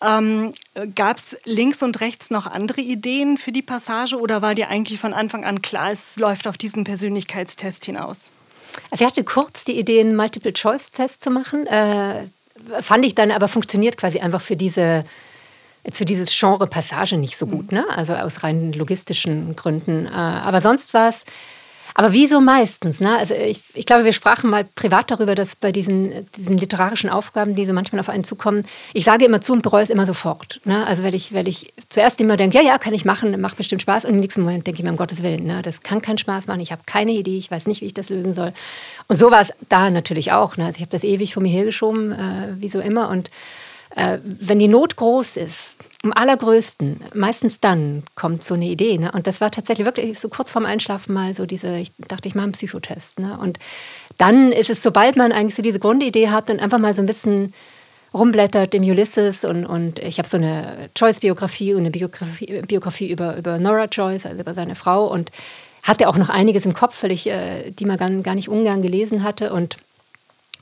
Ähm, 0.01 0.53
Gab 0.95 1.17
es 1.17 1.37
links 1.45 1.83
und 1.83 2.01
rechts 2.01 2.29
noch 2.29 2.47
andere 2.47 2.81
Ideen 2.81 3.37
für 3.37 3.51
die 3.51 3.61
Passage 3.61 4.17
oder 4.17 4.41
war 4.41 4.55
dir 4.55 4.69
eigentlich 4.69 4.99
von 4.99 5.13
Anfang 5.13 5.43
an 5.45 5.61
klar, 5.61 5.91
es 5.91 6.17
läuft 6.17 6.47
auf 6.47 6.57
diesen 6.57 6.83
Persönlichkeitstest 6.83 7.85
hinaus? 7.85 8.31
Also 8.91 9.03
ich 9.03 9.07
hatte 9.07 9.23
kurz 9.23 9.65
die 9.65 9.77
Idee, 9.77 9.99
einen 9.99 10.15
Multiple-Choice-Test 10.15 11.21
zu 11.21 11.31
machen. 11.31 11.65
Äh, 11.67 12.25
fand 12.81 13.05
ich 13.05 13.15
dann 13.15 13.31
aber 13.31 13.47
funktioniert 13.47 13.97
quasi 13.97 14.19
einfach 14.19 14.41
für 14.41 14.55
diese 14.55 15.03
jetzt 15.87 15.97
für 15.97 16.05
dieses 16.05 16.37
Genre 16.37 16.67
Passage 16.67 17.17
nicht 17.17 17.37
so 17.37 17.47
gut, 17.47 17.71
ne? 17.71 17.85
also 17.95 18.13
aus 18.13 18.43
rein 18.43 18.73
logistischen 18.73 19.55
Gründen. 19.55 20.05
Äh, 20.05 20.09
aber 20.09 20.61
sonst 20.61 20.93
war 20.93 21.09
es, 21.09 21.23
aber 21.93 22.11
wie 22.11 22.27
so 22.27 22.41
meistens, 22.41 22.99
ne? 22.99 23.17
also 23.17 23.33
ich, 23.33 23.61
ich 23.73 23.85
glaube, 23.85 24.03
wir 24.03 24.11
sprachen 24.11 24.49
mal 24.49 24.65
privat 24.65 25.09
darüber, 25.09 25.33
dass 25.33 25.55
bei 25.55 25.71
diesen, 25.71 26.27
diesen 26.35 26.57
literarischen 26.57 27.09
Aufgaben, 27.09 27.55
die 27.55 27.65
so 27.65 27.71
manchmal 27.71 28.01
auf 28.01 28.09
einen 28.09 28.25
zukommen, 28.25 28.65
ich 28.93 29.05
sage 29.05 29.25
immer 29.25 29.39
zu 29.39 29.53
und 29.53 29.63
bereue 29.63 29.81
es 29.81 29.89
immer 29.89 30.05
sofort. 30.05 30.59
Ne? 30.65 30.85
Also 30.85 31.03
weil 31.03 31.15
ich, 31.15 31.33
weil 31.33 31.47
ich 31.47 31.73
zuerst 31.87 32.19
immer 32.19 32.35
denke, 32.35 32.57
ja, 32.57 32.63
ja, 32.63 32.77
kann 32.77 32.93
ich 32.93 33.05
machen, 33.05 33.39
macht 33.39 33.55
bestimmt 33.55 33.81
Spaß 33.81 34.03
und 34.05 34.11
im 34.11 34.19
nächsten 34.19 34.41
Moment 34.41 34.67
denke 34.67 34.79
ich 34.79 34.83
mir, 34.83 34.91
um 34.91 34.97
Gottes 34.97 35.23
Willen, 35.23 35.45
ne? 35.45 35.61
das 35.61 35.83
kann 35.83 36.01
keinen 36.01 36.17
Spaß 36.17 36.47
machen, 36.47 36.59
ich 36.59 36.73
habe 36.73 36.81
keine 36.85 37.13
Idee, 37.13 37.37
ich 37.37 37.49
weiß 37.49 37.65
nicht, 37.65 37.79
wie 37.79 37.85
ich 37.85 37.93
das 37.93 38.09
lösen 38.09 38.33
soll. 38.33 38.51
Und 39.07 39.15
so 39.15 39.31
war 39.31 39.41
es 39.41 39.53
da 39.69 39.89
natürlich 39.89 40.33
auch. 40.33 40.57
Ne? 40.57 40.65
Also 40.65 40.75
ich 40.75 40.81
habe 40.81 40.91
das 40.91 41.05
ewig 41.05 41.33
vor 41.33 41.41
mir 41.41 41.49
hergeschoben, 41.49 42.11
äh, 42.11 42.55
wie 42.59 42.67
so 42.67 42.81
immer 42.81 43.09
und 43.09 43.31
äh, 43.95 44.19
wenn 44.23 44.59
die 44.59 44.67
Not 44.67 44.95
groß 44.95 45.37
ist, 45.37 45.75
am 46.03 46.13
allergrößten, 46.13 46.99
meistens 47.13 47.59
dann 47.59 48.03
kommt 48.15 48.43
so 48.43 48.53
eine 48.53 48.65
Idee. 48.65 48.97
Ne? 48.97 49.11
Und 49.11 49.27
das 49.27 49.41
war 49.41 49.51
tatsächlich 49.51 49.85
wirklich 49.85 50.19
so 50.19 50.29
kurz 50.29 50.49
vorm 50.49 50.65
Einschlafen 50.65 51.13
mal 51.13 51.33
so 51.33 51.45
diese, 51.45 51.75
ich 51.77 51.91
dachte, 52.07 52.27
ich 52.27 52.35
mache 52.35 52.45
einen 52.45 52.53
Psychotest. 52.53 53.19
Ne? 53.19 53.37
Und 53.37 53.57
dann 54.17 54.51
ist 54.51 54.69
es, 54.69 54.83
sobald 54.83 55.15
man 55.15 55.31
eigentlich 55.31 55.55
so 55.55 55.61
diese 55.61 55.79
Grundidee 55.79 56.29
hat 56.29 56.49
und 56.49 56.59
einfach 56.59 56.77
mal 56.77 56.93
so 56.93 57.01
ein 57.01 57.07
bisschen 57.07 57.51
rumblättert 58.13 58.73
im 58.73 58.83
Ulysses 58.83 59.43
und, 59.43 59.65
und 59.65 59.99
ich 59.99 60.17
habe 60.17 60.27
so 60.27 60.37
eine 60.37 60.89
Joyce-Biografie 60.95 61.73
und 61.73 61.81
eine 61.81 61.91
Biografie, 61.91 62.61
Biografie 62.61 63.11
über, 63.11 63.35
über 63.37 63.59
Nora 63.59 63.85
Joyce, 63.85 64.27
also 64.27 64.41
über 64.41 64.53
seine 64.53 64.75
Frau 64.75 65.07
und 65.07 65.31
hatte 65.83 66.07
auch 66.07 66.17
noch 66.17 66.29
einiges 66.29 66.65
im 66.65 66.73
Kopf, 66.73 67.01
weil 67.03 67.11
ich 67.11 67.27
äh, 67.27 67.71
die 67.71 67.85
mal 67.85 67.97
gar, 67.97 68.09
gar 68.09 68.35
nicht 68.35 68.49
ungern 68.49 68.81
gelesen 68.81 69.23
hatte 69.23 69.53
und 69.53 69.77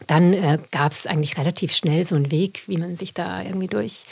dann 0.08 0.34
äh, 0.34 0.60
gab 0.72 0.92
es 0.92 1.08
eigentlich 1.08 1.38
relativ 1.38 1.74
schnell 1.74 2.06
so 2.06 2.16
einen 2.16 2.32
Weg, 2.32 2.64
wie 2.68 2.78
man 2.78 2.96
sich 2.96 3.14
da 3.14 3.42
irgendwie 3.42 3.68
durch, 3.68 4.06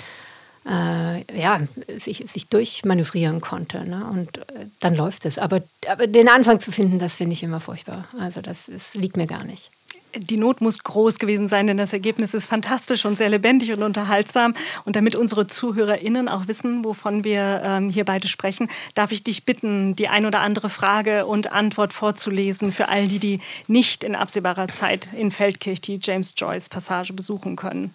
äh, 0.66 1.40
ja, 1.40 1.62
sich, 1.98 2.24
sich 2.28 2.48
durchmanövrieren 2.48 3.42
konnte. 3.42 3.84
Ne? 3.86 4.06
Und 4.06 4.38
äh, 4.38 4.68
dann 4.80 4.96
läuft 4.96 5.26
es. 5.26 5.38
Aber, 5.38 5.62
aber 5.88 6.08
den 6.08 6.30
Anfang 6.30 6.60
zu 6.60 6.72
finden, 6.72 7.00
das 7.00 7.14
finde 7.14 7.34
ich 7.34 7.44
immer 7.44 7.60
furchtbar. 7.60 8.08
Also 8.20 8.42
das, 8.42 8.70
das 8.72 8.94
liegt 8.96 9.18
mir 9.18 9.28
gar 9.28 9.44
nicht 9.44 9.72
die 10.16 10.38
Not 10.38 10.62
muss 10.62 10.84
groß 10.84 11.20
gewesen 11.20 11.48
sein, 11.48 11.68
denn 11.68 11.78
das 11.78 11.94
Ergebnis 11.94 12.34
ist 12.34 12.48
fantastisch 12.48 13.06
und 13.06 13.18
sehr 13.18 13.30
lebendig 13.30 13.74
und 13.74 13.84
unterhaltsam. 13.84 14.54
Und 14.86 14.96
damit 14.96 15.16
unsere 15.16 15.48
ZuhörerInnen 15.48 16.28
auch 16.28 16.48
wissen, 16.48 16.84
wovon 16.84 17.24
wir 17.24 17.62
ähm, 17.64 17.90
hier 17.90 18.06
beide 18.06 18.28
sprechen, 18.28 18.68
darf 18.96 19.12
ich 19.12 19.24
dich 19.24 19.46
bitten, 19.46 19.96
die 19.96 20.08
ein 20.08 20.26
oder 20.26 20.42
andere 20.42 20.70
Frage 20.70 21.26
und 21.26 21.52
Antwort 21.52 21.94
vorzulesen 21.94 22.72
für 22.72 22.90
all 22.90 23.08
die, 23.08 23.20
die 23.20 23.40
nicht 23.68 24.04
in 24.04 24.16
absehbarer 24.16 24.68
Zeit 24.68 25.10
in 25.14 25.32
Feldkirch 25.32 25.82
die 25.82 26.00
James 26.02 26.34
Joyce 26.38 26.70
Passage 26.70 27.14
besuchen 27.14 27.56
können. 27.56 27.94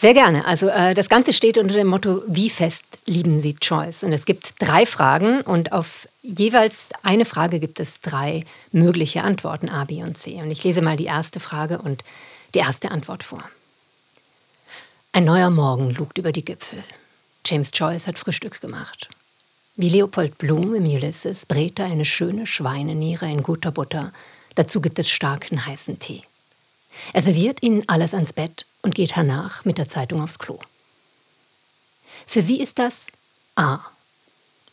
Sehr 0.00 0.14
gerne. 0.14 0.44
Also 0.44 0.68
äh, 0.68 0.94
das 0.94 1.08
Ganze 1.08 1.32
steht 1.32 1.58
unter 1.58 1.74
dem 1.74 1.88
Motto, 1.88 2.22
wie 2.28 2.50
fest 2.50 2.84
lieben 3.06 3.40
Sie 3.40 3.54
Choice? 3.54 4.04
Und 4.04 4.12
es 4.12 4.26
gibt 4.26 4.54
drei 4.60 4.86
Fragen 4.86 5.40
und 5.40 5.72
auf 5.72 6.06
jeweils 6.22 6.90
eine 7.02 7.24
Frage 7.24 7.58
gibt 7.58 7.80
es 7.80 8.00
drei 8.00 8.44
mögliche 8.70 9.22
Antworten, 9.22 9.68
A, 9.68 9.84
B 9.84 10.04
und 10.04 10.16
C. 10.16 10.40
Und 10.40 10.52
ich 10.52 10.62
lese 10.62 10.82
mal 10.82 10.96
die 10.96 11.06
erste 11.06 11.40
Frage 11.40 11.78
und 11.82 12.04
die 12.54 12.60
erste 12.60 12.92
Antwort 12.92 13.24
vor. 13.24 13.42
Ein 15.10 15.24
neuer 15.24 15.50
Morgen 15.50 15.90
lugt 15.90 16.18
über 16.18 16.30
die 16.30 16.44
Gipfel. 16.44 16.84
James 17.44 17.70
Joyce 17.74 18.06
hat 18.06 18.20
Frühstück 18.20 18.60
gemacht. 18.60 19.08
Wie 19.74 19.88
Leopold 19.88 20.38
Blum 20.38 20.76
im 20.76 20.84
Ulysses 20.84 21.44
brät 21.44 21.80
er 21.80 21.86
eine 21.86 22.04
schöne 22.04 22.46
Schweineniere 22.46 23.28
in 23.28 23.42
guter 23.42 23.72
Butter. 23.72 24.12
Dazu 24.54 24.80
gibt 24.80 24.98
es 25.00 25.10
starken 25.10 25.66
heißen 25.66 25.98
Tee. 25.98 26.22
Er 27.12 27.22
serviert 27.22 27.62
ihnen 27.62 27.84
alles 27.88 28.14
ans 28.14 28.32
Bett 28.32 28.66
und 28.82 28.94
geht 28.94 29.16
hernach 29.16 29.64
mit 29.64 29.78
der 29.78 29.88
Zeitung 29.88 30.22
aufs 30.22 30.38
Klo. 30.38 30.58
Für 32.26 32.42
sie 32.42 32.60
ist 32.60 32.78
das 32.78 33.08
A. 33.56 33.80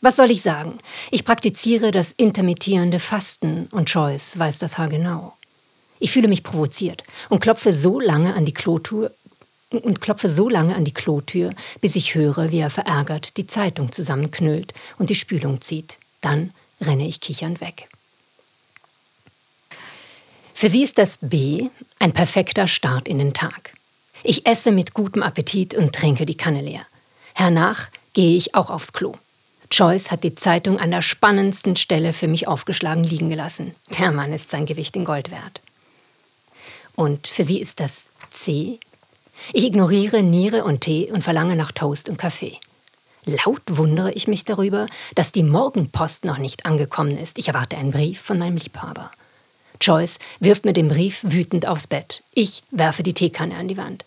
Was 0.00 0.16
soll 0.16 0.30
ich 0.30 0.42
sagen? 0.42 0.78
Ich 1.10 1.24
praktiziere 1.24 1.90
das 1.90 2.12
intermittierende 2.12 3.00
Fasten 3.00 3.66
und 3.72 3.90
Joyce 3.90 4.38
weiß 4.38 4.58
das 4.58 4.78
haargenau. 4.78 5.34
Ich 5.98 6.12
fühle 6.12 6.28
mich 6.28 6.42
provoziert 6.42 7.02
und 7.30 7.40
klopfe 7.40 7.72
so 7.72 7.98
lange 7.98 8.34
an 8.34 8.44
die 8.44 8.52
Klotür 8.52 9.12
und 9.70 10.00
klopfe 10.00 10.28
so 10.28 10.48
lange 10.48 10.76
an 10.76 10.84
die 10.84 10.94
Klotür, 10.94 11.52
bis 11.80 11.96
ich 11.96 12.14
höre, 12.14 12.52
wie 12.52 12.58
er 12.58 12.70
verärgert 12.70 13.36
die 13.36 13.46
Zeitung 13.46 13.90
zusammenknüllt 13.90 14.74
und 14.98 15.10
die 15.10 15.14
Spülung 15.14 15.60
zieht. 15.60 15.98
Dann 16.20 16.52
renne 16.80 17.06
ich 17.06 17.20
kichernd 17.20 17.60
weg. 17.60 17.88
Für 20.58 20.70
sie 20.70 20.82
ist 20.82 20.96
das 20.96 21.18
B 21.20 21.68
ein 21.98 22.14
perfekter 22.14 22.66
Start 22.66 23.08
in 23.08 23.18
den 23.18 23.34
Tag. 23.34 23.74
Ich 24.22 24.46
esse 24.46 24.72
mit 24.72 24.94
gutem 24.94 25.22
Appetit 25.22 25.74
und 25.74 25.94
trinke 25.94 26.24
die 26.24 26.38
Kanne 26.38 26.62
leer. 26.62 26.86
Hernach 27.34 27.88
gehe 28.14 28.38
ich 28.38 28.54
auch 28.54 28.70
aufs 28.70 28.94
Klo. 28.94 29.16
Joyce 29.70 30.10
hat 30.10 30.24
die 30.24 30.34
Zeitung 30.34 30.80
an 30.80 30.90
der 30.90 31.02
spannendsten 31.02 31.76
Stelle 31.76 32.14
für 32.14 32.26
mich 32.26 32.48
aufgeschlagen 32.48 33.04
liegen 33.04 33.28
gelassen. 33.28 33.74
Der 33.98 34.10
Mann 34.12 34.32
ist 34.32 34.48
sein 34.48 34.64
Gewicht 34.64 34.96
in 34.96 35.04
Gold 35.04 35.30
wert. 35.30 35.60
Und 36.94 37.26
für 37.26 37.44
sie 37.44 37.60
ist 37.60 37.78
das 37.78 38.08
C. 38.30 38.80
Ich 39.52 39.64
ignoriere 39.64 40.22
Niere 40.22 40.64
und 40.64 40.80
Tee 40.80 41.12
und 41.12 41.22
verlange 41.22 41.56
nach 41.56 41.72
Toast 41.72 42.08
und 42.08 42.16
Kaffee. 42.16 42.58
Laut 43.26 43.60
wundere 43.66 44.12
ich 44.12 44.26
mich 44.26 44.44
darüber, 44.44 44.86
dass 45.16 45.32
die 45.32 45.42
Morgenpost 45.42 46.24
noch 46.24 46.38
nicht 46.38 46.64
angekommen 46.64 47.18
ist. 47.18 47.36
Ich 47.36 47.48
erwarte 47.48 47.76
einen 47.76 47.90
Brief 47.90 48.22
von 48.22 48.38
meinem 48.38 48.56
Liebhaber. 48.56 49.10
Joyce 49.80 50.18
wirft 50.40 50.64
mir 50.64 50.72
den 50.72 50.88
Brief 50.88 51.20
wütend 51.22 51.66
aufs 51.66 51.86
Bett. 51.86 52.22
Ich 52.34 52.62
werfe 52.70 53.02
die 53.02 53.14
Teekanne 53.14 53.56
an 53.56 53.68
die 53.68 53.76
Wand. 53.76 54.04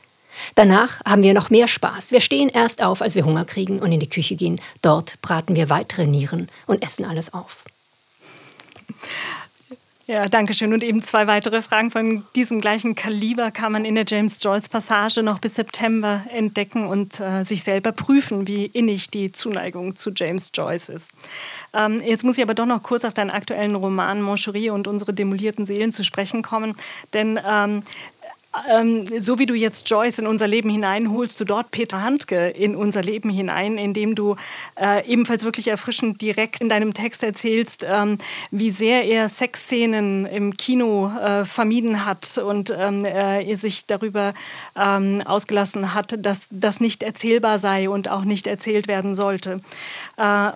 Danach 0.55 1.01
haben 1.05 1.23
wir 1.23 1.33
noch 1.33 1.49
mehr 1.49 1.67
Spaß. 1.67 2.11
Wir 2.11 2.21
stehen 2.21 2.49
erst 2.49 2.81
auf, 2.81 3.01
als 3.01 3.15
wir 3.15 3.25
Hunger 3.25 3.45
kriegen 3.45 3.79
und 3.79 3.91
in 3.91 3.99
die 3.99 4.09
Küche 4.09 4.35
gehen. 4.35 4.61
Dort 4.81 5.21
braten 5.21 5.55
wir 5.55 5.69
weitere 5.69 6.07
Nieren 6.07 6.49
und 6.65 6.83
essen 6.83 7.05
alles 7.05 7.33
auf. 7.33 7.65
Ja, 10.09 10.27
danke 10.27 10.55
schön. 10.55 10.73
Und 10.73 10.83
eben 10.83 11.03
zwei 11.03 11.27
weitere 11.27 11.61
Fragen 11.61 11.91
von 11.91 12.25
diesem 12.35 12.61
gleichen 12.61 12.95
Kaliber 12.95 13.51
kann 13.51 13.71
man 13.71 13.85
in 13.85 13.93
der 13.93 14.05
James 14.07 14.41
Joyce 14.41 14.67
Passage 14.67 15.21
noch 15.21 15.37
bis 15.37 15.53
September 15.53 16.23
entdecken 16.33 16.87
und 16.87 17.19
äh, 17.19 17.43
sich 17.43 17.63
selber 17.63 17.91
prüfen, 17.91 18.47
wie 18.47 18.65
innig 18.65 19.11
die 19.11 19.31
Zuneigung 19.31 19.95
zu 19.95 20.09
James 20.09 20.51
Joyce 20.51 20.89
ist. 20.89 21.11
Ähm, 21.75 22.01
jetzt 22.03 22.23
muss 22.23 22.39
ich 22.39 22.43
aber 22.43 22.55
doch 22.55 22.65
noch 22.65 22.81
kurz 22.81 23.05
auf 23.05 23.13
deinen 23.13 23.29
aktuellen 23.29 23.75
Roman 23.75 24.23
Moncherie 24.23 24.71
und 24.71 24.87
unsere 24.87 25.13
demolierten 25.13 25.67
Seelen 25.67 25.91
zu 25.91 26.03
sprechen 26.03 26.41
kommen, 26.41 26.75
denn 27.13 27.39
ähm, 27.47 27.83
ähm, 28.67 29.05
so 29.19 29.37
wie 29.37 29.45
du 29.45 29.53
jetzt 29.53 29.89
Joyce 29.89 30.19
in 30.19 30.27
unser 30.27 30.47
Leben 30.47 30.69
hinein, 30.69 31.11
holst 31.11 31.39
du 31.39 31.45
dort 31.45 31.69
Peter 31.69 32.01
Handke 32.01 32.49
in 32.49 32.75
unser 32.75 33.03
Leben 33.03 33.29
hinein, 33.29 33.77
indem 33.77 34.15
du 34.15 34.35
äh, 34.75 35.05
ebenfalls 35.07 35.43
wirklich 35.43 35.67
erfrischend 35.67 36.21
direkt 36.21 36.59
in 36.59 36.67
deinem 36.67 36.93
Text 36.93 37.23
erzählst, 37.23 37.85
ähm, 37.87 38.17
wie 38.49 38.71
sehr 38.71 39.05
er 39.05 39.29
Sexszenen 39.29 40.25
im 40.25 40.57
Kino 40.57 41.11
äh, 41.15 41.45
vermieden 41.45 42.05
hat 42.05 42.39
und 42.39 42.73
ähm, 42.75 43.05
äh, 43.05 43.53
sich 43.55 43.85
darüber 43.85 44.33
ähm, 44.75 45.21
ausgelassen 45.25 45.93
hat, 45.93 46.15
dass 46.17 46.47
das 46.49 46.79
nicht 46.79 47.03
erzählbar 47.03 47.59
sei 47.59 47.89
und 47.89 48.09
auch 48.09 48.23
nicht 48.23 48.47
erzählt 48.47 48.87
werden 48.87 49.13
sollte. 49.13 49.57
Äh, 50.17 50.51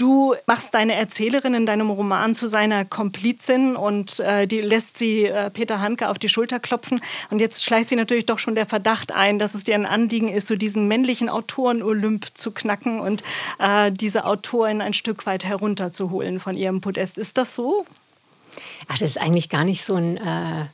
Du 0.00 0.34
machst 0.46 0.72
deine 0.72 0.94
Erzählerin 0.94 1.52
in 1.52 1.66
deinem 1.66 1.90
Roman 1.90 2.34
zu 2.34 2.46
seiner 2.48 2.86
Komplizin 2.86 3.76
und 3.76 4.18
äh, 4.20 4.46
die 4.46 4.62
lässt 4.62 4.96
sie 4.96 5.26
äh, 5.26 5.50
Peter 5.50 5.82
Handke 5.82 6.08
auf 6.08 6.18
die 6.18 6.30
Schulter 6.30 6.58
klopfen. 6.58 7.02
Und 7.28 7.38
jetzt 7.38 7.62
schleicht 7.62 7.90
sie 7.90 7.96
natürlich 7.96 8.24
doch 8.24 8.38
schon 8.38 8.54
der 8.54 8.64
Verdacht 8.64 9.12
ein, 9.12 9.38
dass 9.38 9.54
es 9.54 9.64
dir 9.64 9.74
ein 9.74 9.84
Anliegen 9.84 10.28
ist, 10.28 10.46
so 10.46 10.56
diesen 10.56 10.88
männlichen 10.88 11.28
Autoren-Olymp 11.28 12.28
zu 12.32 12.50
knacken 12.50 12.98
und 12.98 13.22
äh, 13.58 13.92
diese 13.92 14.24
Autorin 14.24 14.80
ein 14.80 14.94
Stück 14.94 15.26
weit 15.26 15.44
herunterzuholen 15.44 16.40
von 16.40 16.56
ihrem 16.56 16.80
Podest. 16.80 17.18
Ist 17.18 17.36
das 17.36 17.54
so? 17.54 17.84
Ach, 18.88 18.96
das 18.96 19.10
ist 19.10 19.20
eigentlich 19.20 19.50
gar 19.50 19.66
nicht 19.66 19.84
so 19.84 19.96
ein 19.96 20.16
äh, 20.16 20.64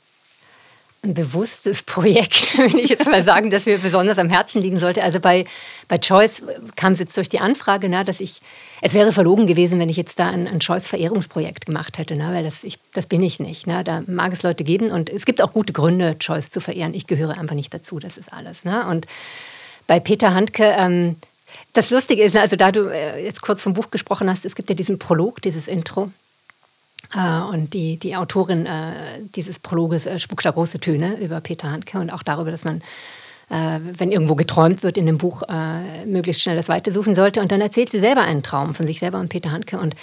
ein 1.06 1.14
bewusstes 1.14 1.82
Projekt, 1.82 2.58
will 2.58 2.80
ich 2.80 2.90
jetzt 2.90 3.06
mal 3.06 3.22
sagen, 3.24 3.50
das 3.50 3.66
mir 3.66 3.78
besonders 3.78 4.18
am 4.18 4.28
Herzen 4.28 4.60
liegen 4.60 4.78
sollte. 4.78 5.02
Also 5.02 5.20
bei, 5.20 5.44
bei 5.88 5.98
Choice 5.98 6.42
kam 6.74 6.92
es 6.92 6.98
jetzt 6.98 7.16
durch 7.16 7.28
die 7.28 7.40
Anfrage, 7.40 7.88
na, 7.88 8.04
dass 8.04 8.20
ich, 8.20 8.40
es 8.82 8.94
wäre 8.94 9.12
verlogen 9.12 9.46
gewesen, 9.46 9.78
wenn 9.78 9.88
ich 9.88 9.96
jetzt 9.96 10.18
da 10.18 10.28
ein, 10.28 10.46
ein 10.48 10.60
Choice-Verehrungsprojekt 10.60 11.66
gemacht 11.66 11.98
hätte, 11.98 12.16
na, 12.16 12.32
weil 12.32 12.44
das, 12.44 12.64
ich, 12.64 12.78
das 12.92 13.06
bin 13.06 13.22
ich 13.22 13.40
nicht. 13.40 13.66
Na. 13.66 13.82
Da 13.82 14.02
mag 14.06 14.32
es 14.32 14.42
Leute 14.42 14.64
geben 14.64 14.90
und 14.90 15.08
es 15.08 15.24
gibt 15.24 15.40
auch 15.40 15.52
gute 15.52 15.72
Gründe, 15.72 16.18
Choice 16.18 16.50
zu 16.50 16.60
verehren. 16.60 16.94
Ich 16.94 17.06
gehöre 17.06 17.38
einfach 17.38 17.54
nicht 17.54 17.72
dazu, 17.72 17.98
das 17.98 18.16
ist 18.16 18.32
alles. 18.32 18.60
Na. 18.64 18.90
Und 18.90 19.06
bei 19.86 20.00
Peter 20.00 20.34
Handke, 20.34 20.74
ähm, 20.76 21.16
das 21.72 21.90
Lustige 21.90 22.22
ist, 22.22 22.36
also 22.36 22.56
da 22.56 22.72
du 22.72 22.88
äh, 22.88 23.24
jetzt 23.24 23.42
kurz 23.42 23.60
vom 23.60 23.74
Buch 23.74 23.90
gesprochen 23.90 24.28
hast, 24.28 24.44
es 24.44 24.54
gibt 24.54 24.68
ja 24.68 24.74
diesen 24.74 24.98
Prolog, 24.98 25.40
dieses 25.42 25.68
Intro. 25.68 26.10
Äh, 27.14 27.40
und 27.40 27.74
die, 27.74 27.98
die 27.98 28.16
Autorin 28.16 28.66
äh, 28.66 29.20
dieses 29.34 29.58
Prologes 29.58 30.06
äh, 30.06 30.18
spuckt 30.18 30.44
da 30.44 30.50
große 30.50 30.80
Töne 30.80 31.18
über 31.20 31.40
Peter 31.40 31.70
Handke 31.70 31.98
und 31.98 32.10
auch 32.10 32.22
darüber, 32.22 32.50
dass 32.50 32.64
man, 32.64 32.82
äh, 33.50 33.80
wenn 33.80 34.10
irgendwo 34.10 34.34
geträumt 34.34 34.82
wird 34.82 34.96
in 34.98 35.06
dem 35.06 35.18
Buch, 35.18 35.42
äh, 35.48 36.06
möglichst 36.06 36.42
schnell 36.42 36.56
das 36.56 36.68
Weite 36.68 36.92
suchen 36.92 37.14
sollte. 37.14 37.40
Und 37.40 37.52
dann 37.52 37.60
erzählt 37.60 37.90
sie 37.90 38.00
selber 38.00 38.22
einen 38.22 38.42
Traum 38.42 38.74
von 38.74 38.86
sich 38.86 38.98
selber 38.98 39.18
und 39.20 39.28
Peter 39.28 39.52
Handke. 39.52 39.78
Und 39.78 39.94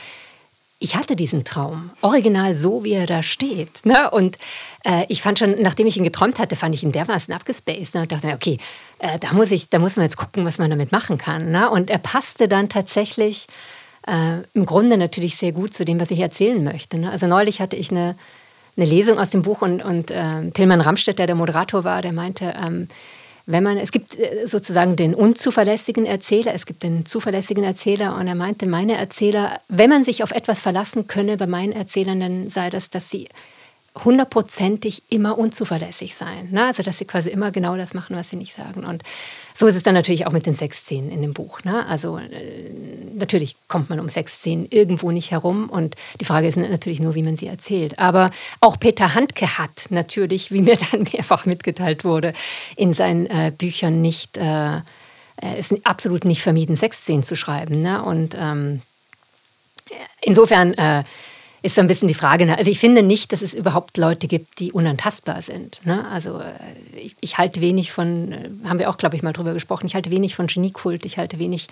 ich 0.79 0.95
hatte 0.97 1.15
diesen 1.15 1.45
Traum, 1.45 1.91
original 2.01 2.55
so, 2.55 2.83
wie 2.83 2.91
er 2.93 3.05
da 3.05 3.23
steht. 3.23 3.85
Ne? 3.85 4.11
Und 4.11 4.37
äh, 4.83 5.05
ich 5.07 5.21
fand 5.21 5.39
schon, 5.39 5.61
nachdem 5.61 5.87
ich 5.87 5.95
ihn 5.95 6.03
geträumt 6.03 6.39
hatte, 6.39 6.57
fand 6.57 6.75
ich 6.75 6.83
ihn 6.83 6.91
dermaßen 6.91 7.33
abgespaced. 7.33 7.95
Ne? 7.95 8.01
Und 8.01 8.11
dachte 8.11 8.27
mir, 8.27 8.35
okay, 8.35 8.57
da, 9.19 9.33
muss 9.33 9.51
ich, 9.51 9.69
da 9.69 9.79
muss 9.79 9.95
man 9.97 10.05
jetzt 10.05 10.17
gucken, 10.17 10.45
was 10.45 10.57
man 10.57 10.69
damit 10.69 10.91
machen 10.91 11.17
kann. 11.17 11.51
Ne? 11.51 11.69
Und 11.69 11.89
er 11.89 11.99
passte 11.99 12.47
dann 12.47 12.69
tatsächlich 12.69 13.47
äh, 14.07 14.39
im 14.53 14.65
Grunde 14.65 14.97
natürlich 14.97 15.37
sehr 15.37 15.51
gut 15.51 15.73
zu 15.73 15.85
dem, 15.85 15.99
was 15.99 16.11
ich 16.11 16.19
erzählen 16.19 16.63
möchte. 16.63 16.97
Ne? 16.97 17.11
Also 17.11 17.27
neulich 17.27 17.61
hatte 17.61 17.75
ich 17.75 17.91
eine, 17.91 18.15
eine 18.77 18.85
Lesung 18.85 19.19
aus 19.19 19.29
dem 19.29 19.41
Buch 19.41 19.61
und, 19.61 19.83
und 19.83 20.11
äh, 20.11 20.49
Tilman 20.51 20.81
Ramstedt, 20.81 21.19
der 21.19 21.27
der 21.27 21.35
Moderator 21.35 21.83
war, 21.83 22.01
der 22.01 22.13
meinte, 22.13 22.53
ähm, 22.61 22.87
wenn 23.45 23.63
man, 23.63 23.77
es 23.77 23.91
gibt 23.91 24.17
äh, 24.17 24.47
sozusagen 24.47 24.95
den 24.95 25.13
unzuverlässigen 25.13 26.05
Erzähler, 26.05 26.53
es 26.53 26.65
gibt 26.65 26.83
den 26.83 27.05
zuverlässigen 27.05 27.63
Erzähler 27.63 28.15
und 28.15 28.27
er 28.27 28.35
meinte, 28.35 28.67
meine 28.67 28.95
Erzähler, 28.95 29.59
wenn 29.67 29.89
man 29.89 30.03
sich 30.03 30.23
auf 30.23 30.31
etwas 30.31 30.59
verlassen 30.59 31.07
könne 31.07 31.37
bei 31.37 31.47
meinen 31.47 31.73
Erzählern, 31.73 32.19
dann 32.19 32.49
sei 32.49 32.69
das, 32.69 32.89
dass 32.89 33.09
sie 33.09 33.27
hundertprozentig 34.03 35.03
immer 35.09 35.37
unzuverlässig 35.37 36.15
sein. 36.15 36.49
Ne? 36.51 36.65
Also, 36.65 36.81
dass 36.81 36.97
sie 36.97 37.05
quasi 37.05 37.29
immer 37.29 37.51
genau 37.51 37.77
das 37.77 37.93
machen, 37.93 38.15
was 38.15 38.29
sie 38.29 38.37
nicht 38.37 38.55
sagen. 38.55 38.85
Und 38.85 39.03
so 39.53 39.67
ist 39.67 39.75
es 39.75 39.83
dann 39.83 39.93
natürlich 39.93 40.25
auch 40.25 40.31
mit 40.31 40.47
den 40.47 40.55
Sexszenen 40.55 41.11
in 41.11 41.21
dem 41.21 41.33
Buch. 41.33 41.63
Ne? 41.63 41.85
Also, 41.85 42.17
äh, 42.17 42.71
natürlich 43.13 43.55
kommt 43.67 43.89
man 43.89 43.99
um 43.99 44.09
Sexszenen 44.09 44.67
irgendwo 44.69 45.11
nicht 45.11 45.29
herum. 45.29 45.69
Und 45.69 45.95
die 46.19 46.25
Frage 46.25 46.47
ist 46.47 46.57
natürlich 46.57 47.01
nur, 47.01 47.13
wie 47.13 47.21
man 47.21 47.37
sie 47.37 47.45
erzählt. 47.45 47.99
Aber 47.99 48.31
auch 48.61 48.79
Peter 48.79 49.13
Handke 49.13 49.59
hat 49.59 49.85
natürlich, 49.89 50.51
wie 50.51 50.61
mir 50.61 50.77
dann 50.91 51.03
mehrfach 51.13 51.45
mitgeteilt 51.45 52.03
wurde, 52.03 52.33
in 52.75 52.93
seinen 52.93 53.27
äh, 53.27 53.51
Büchern 53.55 54.01
nicht, 54.01 54.37
äh, 54.37 54.81
ist 55.57 55.73
absolut 55.85 56.25
nicht 56.25 56.41
vermieden, 56.41 56.75
Sexszenen 56.75 57.23
zu 57.23 57.35
schreiben. 57.35 57.81
Ne? 57.81 58.03
Und 58.03 58.35
ähm, 58.39 58.81
insofern. 60.21 60.73
Äh, 60.73 61.03
ist 61.63 61.75
so 61.75 61.81
ein 61.81 61.87
bisschen 61.87 62.09
die 62.09 62.13
Frage. 62.13 62.45
Ne? 62.45 62.57
Also 62.57 62.69
ich 62.69 62.79
finde 62.79 63.01
nicht, 63.01 63.31
dass 63.31 63.41
es 63.41 63.53
überhaupt 63.53 63.97
Leute 63.97 64.27
gibt, 64.27 64.59
die 64.59 64.73
unantastbar 64.73 65.41
sind. 65.41 65.81
Ne? 65.85 66.05
Also 66.09 66.39
äh, 66.39 66.51
ich, 66.97 67.15
ich, 67.21 67.37
halte 67.37 67.61
wenig 67.61 67.91
von, 67.91 68.31
äh, 68.31 68.49
haben 68.65 68.79
wir 68.79 68.89
auch, 68.89 68.97
glaube 68.97 69.15
ich, 69.15 69.23
mal 69.23 69.33
drüber 69.33 69.53
gesprochen, 69.53 69.87
ich 69.87 69.95
halte 69.95 70.11
wenig 70.11 70.35
von 70.35 70.47
Geniekult, 70.47 71.05
ich 71.05 71.17
halte 71.17 71.39
wenig 71.39 71.67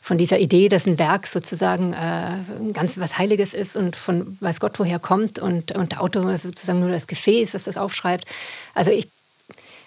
von 0.00 0.18
dieser 0.18 0.38
Idee, 0.38 0.68
dass 0.68 0.86
ein 0.86 0.98
Werk 0.98 1.26
sozusagen 1.26 1.94
äh, 1.94 2.36
ganz 2.72 2.96
was 2.96 3.18
Heiliges 3.18 3.54
ist 3.54 3.74
und 3.74 3.96
von 3.96 4.36
weiß 4.40 4.60
Gott 4.60 4.78
woher 4.78 5.00
kommt 5.00 5.38
und, 5.40 5.72
und 5.72 5.92
der 5.92 6.02
Autor 6.02 6.38
sozusagen 6.38 6.78
nur 6.78 6.90
das 6.90 7.08
Gefäß, 7.08 7.54
was 7.54 7.64
das 7.64 7.76
aufschreibt. 7.76 8.26
Also 8.74 8.92
ich 8.92 9.08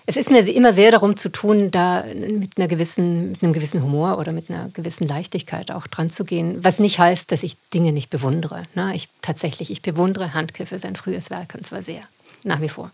es 0.09 0.15
ist 0.15 0.31
mir 0.31 0.39
immer 0.47 0.71
sehr 0.71 0.89
darum 0.89 1.17
zu 1.17 1.29
tun, 1.29 1.69
da 1.69 2.05
mit, 2.15 2.57
einer 2.57 2.69
gewissen, 2.69 3.31
mit 3.31 3.43
einem 3.43 3.51
gewissen 3.51 3.83
Humor 3.83 4.17
oder 4.17 4.31
mit 4.31 4.49
einer 4.49 4.69
gewissen 4.69 5.05
Leichtigkeit 5.05 5.69
auch 5.69 5.85
dran 5.85 6.09
zu 6.09 6.23
gehen. 6.23 6.63
Was 6.63 6.79
nicht 6.79 6.97
heißt, 6.97 7.29
dass 7.29 7.43
ich 7.43 7.57
Dinge 7.73 7.91
nicht 7.91 8.09
bewundere. 8.09 8.63
Ne? 8.73 8.93
Ich 8.95 9.09
tatsächlich, 9.21 9.69
ich 9.69 9.81
bewundere 9.81 10.33
Handke 10.33 10.65
für 10.65 10.79
sein 10.79 10.95
frühes 10.95 11.29
Werk 11.29 11.55
und 11.55 11.67
zwar 11.67 11.83
sehr, 11.83 12.03
nach 12.45 12.61
wie 12.61 12.69
vor. 12.69 12.89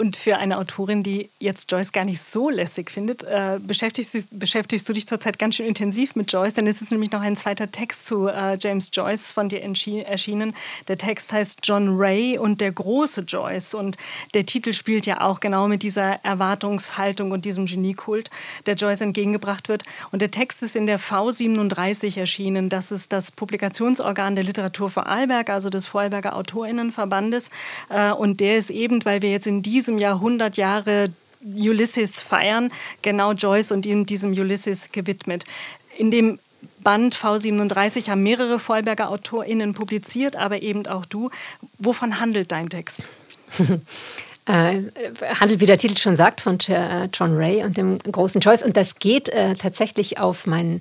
Und 0.00 0.16
für 0.16 0.38
eine 0.38 0.58
Autorin, 0.58 1.02
die 1.02 1.28
jetzt 1.40 1.72
Joyce 1.72 1.90
gar 1.90 2.04
nicht 2.04 2.20
so 2.20 2.50
lässig 2.50 2.88
findet, 2.88 3.24
äh, 3.24 3.58
beschäftigst, 3.60 4.28
beschäftigst, 4.30 4.88
du 4.88 4.92
dich 4.92 5.08
zurzeit 5.08 5.40
ganz 5.40 5.56
schön 5.56 5.66
intensiv 5.66 6.14
mit 6.14 6.32
Joyce, 6.32 6.54
denn 6.54 6.68
es 6.68 6.80
ist 6.80 6.92
nämlich 6.92 7.10
noch 7.10 7.20
ein 7.20 7.34
zweiter 7.34 7.68
Text 7.72 8.06
zu 8.06 8.28
äh, 8.28 8.56
James 8.60 8.90
Joyce 8.92 9.32
von 9.32 9.48
dir 9.48 9.60
erschienen. 9.60 10.54
Der 10.86 10.98
Text 10.98 11.32
heißt 11.32 11.58
John 11.64 11.96
Ray 11.98 12.38
und 12.38 12.60
der 12.60 12.70
große 12.70 13.22
Joyce. 13.22 13.74
Und 13.74 13.96
der 14.34 14.46
Titel 14.46 14.72
spielt 14.72 15.04
ja 15.04 15.20
auch 15.20 15.40
genau 15.40 15.66
mit 15.66 15.82
dieser 15.82 16.24
Erwartungshaltung 16.24 17.32
und 17.32 17.44
diesem 17.44 17.66
Geniekult, 17.66 18.30
der 18.66 18.76
Joyce 18.76 19.00
entgegengebracht 19.00 19.68
wird. 19.68 19.82
Und 20.12 20.22
der 20.22 20.30
Text 20.30 20.62
ist 20.62 20.76
in 20.76 20.86
der 20.86 21.00
V37 21.00 22.20
erschienen. 22.20 22.68
Das 22.68 22.92
ist 22.92 23.12
das 23.12 23.32
Publikationsorgan 23.32 24.36
der 24.36 24.44
Literatur 24.44 24.90
Vorarlberg, 24.90 25.50
also 25.50 25.70
des 25.70 25.88
Vorarlberger 25.88 26.36
Autorinnenverbandes. 26.36 27.50
Äh, 27.88 28.12
und 28.12 28.38
der 28.38 28.58
ist 28.58 28.70
eben, 28.70 29.04
weil 29.04 29.22
wir 29.22 29.32
jetzt 29.32 29.48
in 29.48 29.60
diesem 29.64 29.87
diesem 29.88 29.98
Jahr 29.98 30.16
100 30.16 30.56
Jahre 30.58 31.10
Ulysses 31.40 32.20
feiern, 32.20 32.70
genau 33.00 33.32
Joyce 33.32 33.72
und 33.72 33.86
ihm 33.86 34.04
diesem 34.04 34.32
Ulysses 34.32 34.92
gewidmet. 34.92 35.44
In 35.96 36.10
dem 36.10 36.38
Band 36.80 37.16
V37 37.16 38.10
haben 38.10 38.22
mehrere 38.22 38.58
Vollberger 38.58 39.10
AutorInnen 39.10 39.72
publiziert, 39.72 40.36
aber 40.36 40.60
eben 40.60 40.86
auch 40.86 41.06
du. 41.06 41.30
Wovon 41.78 42.20
handelt 42.20 42.52
dein 42.52 42.68
Text? 42.68 43.02
Äh, 44.50 44.84
handelt, 45.38 45.60
wie 45.60 45.66
der 45.66 45.76
Titel 45.76 45.98
schon 45.98 46.16
sagt, 46.16 46.40
von 46.40 46.56
John 46.58 47.36
Ray 47.36 47.64
und 47.64 47.76
dem 47.76 47.98
großen 47.98 48.40
Joyce. 48.40 48.62
Und 48.62 48.78
das 48.78 48.94
geht 48.94 49.28
äh, 49.28 49.56
tatsächlich 49.56 50.18
auf 50.18 50.46
mein 50.46 50.80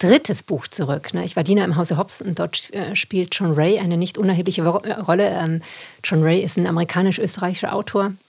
drittes 0.00 0.42
Buch 0.42 0.66
zurück. 0.66 1.14
Ne? 1.14 1.24
Ich 1.24 1.36
war 1.36 1.44
Diener 1.44 1.64
im 1.64 1.76
Hause 1.76 1.96
Hobbs 1.96 2.20
und 2.20 2.40
dort 2.40 2.74
äh, 2.74 2.96
spielt 2.96 3.36
John 3.36 3.52
Ray 3.52 3.78
eine 3.78 3.96
nicht 3.96 4.18
unerhebliche 4.18 4.66
Rolle. 4.66 5.28
Ähm, 5.28 5.62
John 6.02 6.24
Ray 6.24 6.42
ist 6.42 6.56
ein 6.56 6.66
amerikanisch-österreichischer 6.66 7.72
Autor, 7.72 8.06
äh, 8.06 8.27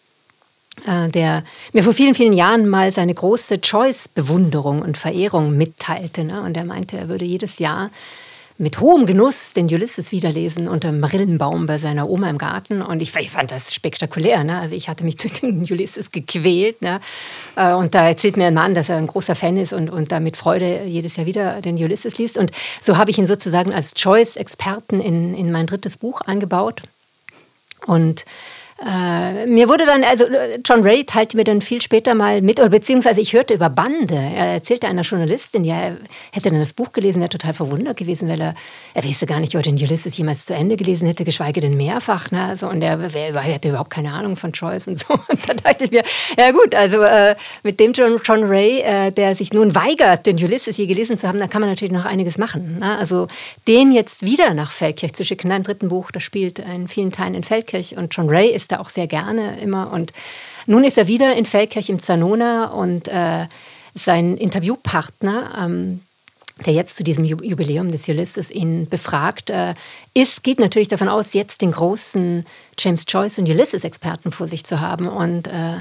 der 0.86 1.44
mir 1.74 1.84
vor 1.84 1.94
vielen, 1.94 2.16
vielen 2.16 2.34
Jahren 2.34 2.68
mal 2.68 2.92
seine 2.92 3.14
große 3.14 3.62
Choice-Bewunderung 3.62 4.82
und 4.82 4.98
Verehrung 4.98 5.56
mitteilte. 5.56 6.24
Ne? 6.24 6.42
Und 6.42 6.58
er 6.58 6.66
meinte, 6.66 6.98
er 6.98 7.10
würde 7.10 7.26
jedes 7.26 7.60
Jahr 7.60 7.92
mit 8.60 8.82
hohem 8.82 9.06
Genuss 9.06 9.54
den 9.54 9.68
Ulysses 9.68 10.12
wiederlesen 10.12 10.68
unter 10.68 10.90
dem 10.90 11.00
Marillenbaum 11.00 11.66
bei 11.66 11.78
seiner 11.78 12.10
Oma 12.10 12.30
im 12.30 12.38
Garten. 12.38 12.82
Und 12.82 13.02
ich, 13.02 13.16
ich 13.16 13.32
fand 13.32 13.52
das 13.52 13.74
spektakulär. 13.74 14.44
Ne? 14.44 14.60
Also 14.60 14.76
ich 14.76 14.90
hatte 14.90 15.06
mich 15.06 15.16
durch 15.18 15.34
den 15.34 15.62
Ulysses 15.62 16.12
gequält. 16.12 16.82
Ne? 16.82 17.00
Äh, 17.56 17.74
und 17.74 17.96
da 17.96 18.10
erzählt 18.10 18.36
mir 18.36 18.48
ein 18.48 18.54
Mann, 18.54 18.74
dass 18.74 18.90
er 18.90 18.98
ein 18.98 19.08
großer 19.08 19.36
Fan 19.36 19.56
ist 19.56 19.72
und, 19.72 19.90
und 19.90 20.12
da 20.12 20.20
mit 20.20 20.36
Freude 20.36 20.84
jedes 20.84 21.16
Jahr 21.16 21.26
wieder 21.26 21.62
den 21.62 21.78
Ulysses 21.78 22.18
liest. 22.18 22.38
Und 22.38 22.52
so 22.82 22.98
habe 22.98 23.12
ich 23.12 23.18
ihn 23.18 23.26
sozusagen 23.26 23.74
als 23.74 23.94
Choice-Experten 23.94 25.00
in, 25.00 25.34
in 25.34 25.54
mein 25.54 25.66
drittes 25.66 25.96
Buch 25.96 26.20
eingebaut. 26.20 26.82
Und 27.86 28.26
äh, 28.86 29.46
mir 29.46 29.68
wurde 29.68 29.86
dann, 29.86 30.04
also 30.04 30.26
John 30.66 30.84
Ray 30.84 31.04
teilte 31.04 31.38
mir 31.38 31.44
dann 31.44 31.62
viel 31.62 31.82
später 31.82 32.16
mal 32.16 32.42
mit, 32.42 32.60
oder 32.60 32.70
beziehungsweise 32.70 33.22
ich 33.22 33.34
hörte 33.34 33.54
über 33.54 33.70
Bande. 33.70 34.16
Er 34.16 34.54
erzählte 34.54 34.88
einer 34.88 35.02
Journalistin, 35.02 35.64
ja, 35.64 35.76
er 35.76 35.98
hätte 36.32 36.50
dann 36.50 36.60
das 36.60 36.74
Buch 36.74 36.92
gelesen, 36.92 37.20
wäre 37.20 37.30
total 37.30 37.54
verwundert 37.54 37.98
gewesen, 37.98 38.30
weil 38.30 38.40
er, 38.40 38.56
er 38.94 39.04
wusste 39.04 39.26
gar 39.26 39.40
nicht, 39.42 39.54
ob 39.56 39.60
er 39.60 39.64
den 39.64 39.76
Ulysses 39.76 40.18
jemals 40.18 40.46
zu 40.46 40.54
Ende 40.54 40.78
gelesen 40.78 41.08
hätte, 41.08 41.26
geschweige 41.26 41.60
denn 41.60 41.76
mehrfach. 41.76 42.32
Ne? 42.32 42.42
Also, 42.42 42.70
und 42.70 42.82
er, 42.82 43.00
er, 43.14 43.44
hatte 43.44 43.70
überhaupt 43.70 43.90
keine 43.90 44.14
Ahnung 44.14 44.36
von 44.38 44.52
Joyce 44.52 44.88
und 44.88 44.98
so. 44.98 45.08
Und 45.30 45.48
da 45.48 45.54
dachte 45.54 45.86
ich 45.86 45.92
mir, 45.92 46.04
ja 46.38 46.52
gut, 46.52 46.74
also 46.74 47.02
äh, 47.02 47.36
mit 47.64 47.80
dem 47.80 47.94
John, 47.94 48.20
John 48.24 48.44
Ray, 48.46 48.80
äh, 48.82 49.12
der 49.12 49.36
sich 49.36 49.54
nun 49.54 49.76
weigert, 49.76 50.26
den 50.26 50.38
Ulysses 50.38 50.78
je 50.78 50.88
gelesen 50.88 51.18
zu 51.18 51.28
haben, 51.28 51.38
da 51.40 51.48
kann 51.48 51.62
man 51.62 51.70
natürlich 51.70 51.94
noch 51.94 52.06
einiges 52.06 52.38
machen. 52.38 52.80
Ne? 52.80 52.98
Also 52.98 53.28
den 53.68 53.92
jetzt 53.92 54.24
wieder 54.24 54.54
nach 54.54 54.72
Feldkirch 54.72 55.14
zu 55.14 55.26
schicken, 55.26 55.52
ein 55.52 55.64
dritten 55.64 55.90
Buch, 55.90 56.12
das 56.12 56.24
spielt 56.24 56.60
in 56.60 56.88
vielen 56.88 57.12
Teilen 57.12 57.36
in 57.36 57.44
Feldkirch 57.44 57.98
und 57.98 58.16
John 58.16 58.30
Ray 58.30 58.50
ist 58.50 58.69
da 58.72 58.80
auch 58.80 58.90
sehr 58.90 59.08
gerne 59.08 59.60
immer. 59.60 59.92
Und 59.92 60.14
nun 60.66 60.84
ist 60.84 60.98
er 60.98 61.08
wieder 61.08 61.36
in 61.36 61.46
Feldkirch 61.46 61.90
im 61.90 62.00
Zanona 62.00 62.68
und 62.68 63.08
äh, 63.08 63.48
sein 63.96 64.38
Interviewpartner, 64.38 65.64
ähm, 65.64 66.02
der 66.66 66.74
jetzt 66.74 66.96
zu 66.96 67.04
diesem 67.04 67.24
Jubiläum 67.24 67.92
des 67.92 68.08
Ulysses 68.10 68.52
ihn 68.52 68.88
befragt, 68.90 69.50
äh, 69.50 69.76
ist, 70.14 70.44
geht 70.44 70.60
natürlich 70.60 70.90
davon 70.90 71.08
aus, 71.08 71.34
jetzt 71.34 71.62
den 71.62 71.72
großen 71.72 72.46
James 72.78 73.06
Joyce 73.08 73.40
und 73.40 73.50
Ulysses-Experten 73.50 74.32
vor 74.32 74.48
sich 74.48 74.66
zu 74.66 74.80
haben. 74.80 75.08
Und 75.08 75.48
äh, 75.48 75.78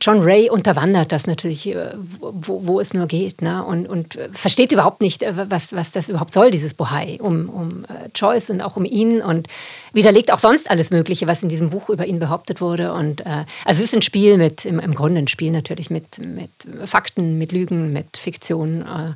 John 0.00 0.22
Ray 0.22 0.48
unterwandert 0.48 1.12
das 1.12 1.26
natürlich, 1.26 1.66
äh, 1.74 1.92
wo, 2.20 2.66
wo 2.66 2.80
es 2.80 2.94
nur 2.94 3.06
geht, 3.06 3.42
ne? 3.42 3.62
und, 3.62 3.86
und 3.86 4.18
versteht 4.32 4.72
überhaupt 4.72 5.02
nicht, 5.02 5.22
äh, 5.22 5.50
was, 5.50 5.74
was 5.74 5.92
das 5.92 6.08
überhaupt 6.08 6.32
soll, 6.32 6.50
dieses 6.50 6.72
Bohai, 6.72 7.18
um, 7.20 7.48
um 7.50 7.84
Joyce 8.14 8.50
und 8.50 8.62
auch 8.62 8.76
um 8.76 8.86
ihn 8.86 9.20
und 9.20 9.48
widerlegt 9.92 10.32
auch 10.32 10.38
sonst 10.38 10.70
alles 10.70 10.90
Mögliche, 10.90 11.26
was 11.26 11.42
in 11.42 11.50
diesem 11.50 11.68
Buch 11.68 11.90
über 11.90 12.06
ihn 12.06 12.18
behauptet 12.18 12.62
wurde. 12.62 12.94
Und 12.94 13.20
äh, 13.20 13.44
also 13.66 13.82
es 13.82 13.90
ist 13.90 13.94
ein 13.94 14.02
Spiel 14.02 14.38
mit, 14.38 14.64
im, 14.64 14.78
im 14.78 14.94
Grunde 14.94 15.20
ein 15.20 15.28
Spiel 15.28 15.50
natürlich 15.50 15.90
mit, 15.90 16.18
mit 16.18 16.50
Fakten, 16.86 17.36
mit 17.36 17.52
Lügen, 17.52 17.92
mit 17.92 18.16
Fiktion. 18.16 18.82
Äh, 18.82 19.12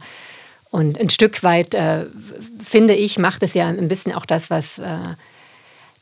und 0.70 1.00
ein 1.00 1.08
Stück 1.08 1.42
weit, 1.42 1.74
äh, 1.74 2.06
finde 2.62 2.94
ich, 2.94 3.18
macht 3.18 3.42
es 3.42 3.54
ja 3.54 3.68
ein 3.68 3.88
bisschen 3.88 4.12
auch 4.12 4.26
das, 4.26 4.50
was 4.50 4.80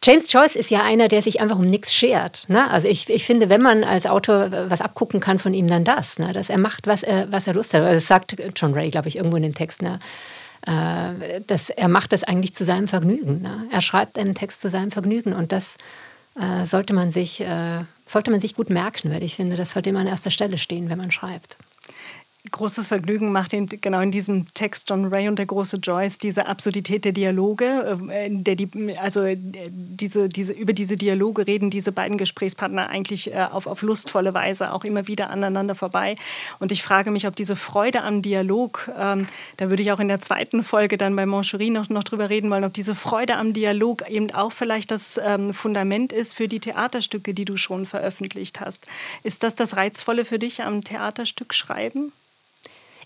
James 0.03 0.33
Joyce 0.33 0.57
ist 0.57 0.71
ja 0.71 0.83
einer, 0.83 1.09
der 1.09 1.23
sich 1.23 1.41
einfach 1.41 1.59
um 1.59 1.67
nichts 1.67 1.93
schert. 1.93 2.47
Ne? 2.49 2.71
Also 2.71 2.89
ich, 2.89 3.09
ich 3.11 3.25
finde, 3.25 3.51
wenn 3.51 3.61
man 3.61 3.85
als 3.85 4.07
Autor 4.07 4.51
was 4.71 4.81
abgucken 4.81 5.21
kann 5.21 5.39
von 5.39 5.53
ihm, 5.53 5.69
dann 5.69 5.85
das. 5.85 6.19
Ne? 6.19 6.33
Dass 6.33 6.49
er 6.49 6.57
macht, 6.57 6.87
was 6.87 7.03
er, 7.03 7.31
was 7.31 7.47
er 7.47 7.55
Lust 7.55 7.75
hat. 7.75 7.83
Das 7.83 8.07
sagt 8.07 8.37
John 8.57 8.73
Ray, 8.73 8.91
glaube 8.91 9.09
ich, 9.09 9.17
irgendwo 9.17 9.37
in 9.37 9.43
dem 9.43 9.55
Text. 9.55 9.83
Ne? 9.83 10.01
Äh, 10.67 11.43
dass 11.47 11.69
er 11.69 11.89
macht 11.89 12.13
das 12.13 12.23
eigentlich 12.25 12.55
zu 12.55 12.65
seinem 12.65 12.89
Vergnügen. 12.89 13.43
Ne? 13.43 13.67
Er 13.71 13.83
schreibt 13.83 14.19
einen 14.19 14.35
Text 14.35 14.61
zu 14.61 14.71
seinem 14.71 14.91
Vergnügen 14.91 15.35
und 15.35 15.53
das 15.53 15.77
äh, 16.35 16.65
sollte, 16.65 16.95
man 16.95 17.11
sich, 17.11 17.43
äh, 17.43 17.81
sollte 18.07 18.31
man 18.31 18.41
sich 18.41 18.55
gut 18.55 18.71
merken, 18.71 19.11
weil 19.11 19.23
ich 19.23 19.37
finde, 19.37 19.57
das 19.57 19.73
sollte 19.73 19.91
immer 19.91 20.01
an 20.01 20.07
erster 20.07 20.31
Stelle 20.31 20.57
stehen, 20.57 20.89
wenn 20.89 20.99
man 20.99 21.11
schreibt 21.11 21.59
großes 22.51 22.89
Vergnügen 22.89 23.33
macht 23.33 23.53
ihn 23.53 23.67
genau 23.67 24.01
in 24.01 24.11
diesem 24.11 24.51
Text 24.53 24.89
John 24.89 25.07
Ray 25.07 25.29
und 25.29 25.39
der 25.39 25.47
große 25.47 25.77
Joyce 25.77 26.19
diese 26.19 26.47
Absurdität 26.47 27.05
der 27.05 27.13
Dialoge, 27.13 27.99
äh, 28.13 28.31
der 28.31 28.57
die, 28.57 28.97
also 28.99 29.23
äh, 29.23 29.37
diese, 29.39 30.29
diese, 30.29 30.53
über 30.55 30.73
diese 30.73 30.97
Dialoge 30.97 31.47
reden 31.47 31.71
diese 31.71 31.93
beiden 31.93 32.17
Gesprächspartner 32.17 32.89
eigentlich 32.89 33.33
äh, 33.33 33.47
auf, 33.51 33.67
auf 33.67 33.83
lustvolle 33.83 34.33
Weise 34.33 34.73
auch 34.73 34.85
immer 34.85 35.07
wieder 35.07 35.31
aneinander 35.31 35.75
vorbei. 35.75 36.17
Und 36.59 36.73
ich 36.73 36.83
frage 36.83 37.11
mich, 37.11 37.27
ob 37.27 37.37
diese 37.37 37.57
Freude 37.57 38.03
am 38.03 38.23
Dialog, 38.23 38.91
ähm, 38.99 39.27
da 39.59 39.69
würde 39.69 39.83
ich 39.83 39.93
auch 39.93 40.01
in 40.01 40.09
der 40.09 40.21
zweiten 40.21 40.65
Folge 40.65 40.97
dann 40.97 41.15
bei 41.17 41.27
Moncherie 41.27 41.71
noch, 41.71 41.91
noch 41.91 42.05
drüber 42.05 42.31
reden 42.31 42.51
wollen, 42.51 42.65
ob 42.65 42.73
diese 42.73 42.95
Freude 42.95 43.37
am 43.37 43.53
Dialog 43.53 44.09
eben 44.09 44.33
auch 44.33 44.53
vielleicht 44.53 44.91
das 44.91 45.21
ähm, 45.23 45.53
Fundament 45.53 46.13
ist 46.13 46.35
für 46.35 46.49
die 46.49 46.61
Theaterstücke, 46.61 47.35
die 47.35 47.45
du 47.45 47.59
schon 47.59 47.85
veröffentlicht 47.85 48.61
hast. 48.61 48.87
Ist 49.23 49.43
das 49.43 49.57
das 49.57 49.77
Reizvolle 49.77 50.25
für 50.25 50.39
dich 50.39 50.63
am 50.63 50.83
Theaterstück 50.83 51.53
schreiben? 51.53 52.13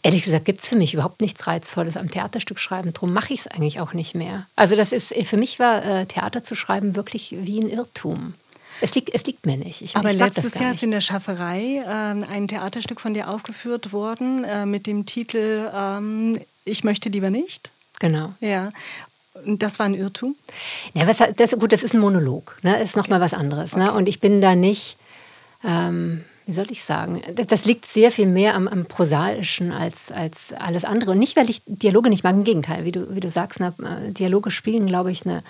Ehrlich 0.04 0.24
gesagt 0.24 0.44
gibt 0.44 0.60
es 0.60 0.68
für 0.68 0.76
mich 0.76 0.92
überhaupt 0.92 1.22
nichts 1.22 1.46
Reizvolles 1.46 1.96
am 1.96 2.10
Theaterstück 2.10 2.58
schreiben. 2.58 2.92
Darum 2.92 3.14
mache 3.14 3.32
ich 3.32 3.40
es 3.40 3.46
eigentlich 3.46 3.80
auch 3.80 3.94
nicht 3.94 4.14
mehr. 4.14 4.46
Also 4.54 4.76
das 4.76 4.92
ist 4.92 5.14
für 5.14 5.38
mich 5.38 5.58
war 5.58 5.82
äh, 5.82 6.04
Theater 6.04 6.42
zu 6.42 6.54
schreiben 6.54 6.94
wirklich 6.94 7.34
wie 7.38 7.58
ein 7.58 7.70
Irrtum. 7.70 8.34
Es 8.82 8.94
liegt, 8.94 9.14
es 9.14 9.24
liegt 9.24 9.46
mir 9.46 9.56
nicht. 9.56 9.80
Ich, 9.80 9.96
Aber 9.96 10.10
ich 10.10 10.18
letztes 10.18 10.58
Jahr 10.58 10.72
ist 10.72 10.82
in 10.82 10.90
der 10.90 11.00
Schafferei 11.00 11.78
äh, 11.78 11.88
ein 11.88 12.48
Theaterstück 12.48 13.00
von 13.00 13.14
dir 13.14 13.30
aufgeführt 13.30 13.94
worden 13.94 14.44
äh, 14.44 14.66
mit 14.66 14.86
dem 14.86 15.06
Titel 15.06 15.70
ähm, 15.74 16.38
Ich 16.66 16.84
möchte 16.84 17.08
lieber 17.08 17.30
nicht. 17.30 17.70
Genau. 17.98 18.34
Ja. 18.40 18.72
Und 19.46 19.62
das 19.62 19.78
war 19.78 19.86
ein 19.86 19.94
Irrtum? 19.94 20.36
Ja, 20.92 21.06
was, 21.06 21.16
das, 21.34 21.52
gut, 21.52 21.72
das 21.72 21.82
ist 21.82 21.94
ein 21.94 22.00
Monolog. 22.00 22.58
Ne? 22.60 22.78
Ist 22.82 22.94
nochmal 22.94 23.22
okay. 23.22 23.32
was 23.32 23.40
anderes. 23.40 23.74
Ne? 23.74 23.90
Und 23.90 24.06
ich 24.06 24.20
bin 24.20 24.42
da 24.42 24.54
nicht. 24.54 24.98
Ähm, 25.64 26.26
wie 26.46 26.52
soll 26.52 26.70
ich 26.70 26.84
sagen, 26.84 27.22
das 27.34 27.64
liegt 27.64 27.86
sehr 27.86 28.10
viel 28.10 28.26
mehr 28.26 28.54
am, 28.54 28.68
am 28.68 28.86
Prosaischen 28.86 29.72
als, 29.72 30.12
als 30.12 30.52
alles 30.52 30.84
andere. 30.84 31.12
Und 31.12 31.18
nicht, 31.18 31.36
weil 31.36 31.48
ich 31.48 31.62
Dialoge 31.66 32.10
nicht 32.10 32.24
mag, 32.24 32.34
im 32.34 32.44
Gegenteil, 32.44 32.84
wie 32.84 32.92
du, 32.92 33.14
wie 33.14 33.20
du 33.20 33.30
sagst, 33.30 33.60
na, 33.60 33.74
äh, 33.82 34.10
Dialoge 34.12 34.50
spielen, 34.50 34.86
glaube 34.86 35.10
ich, 35.10 35.24
eine 35.24 35.42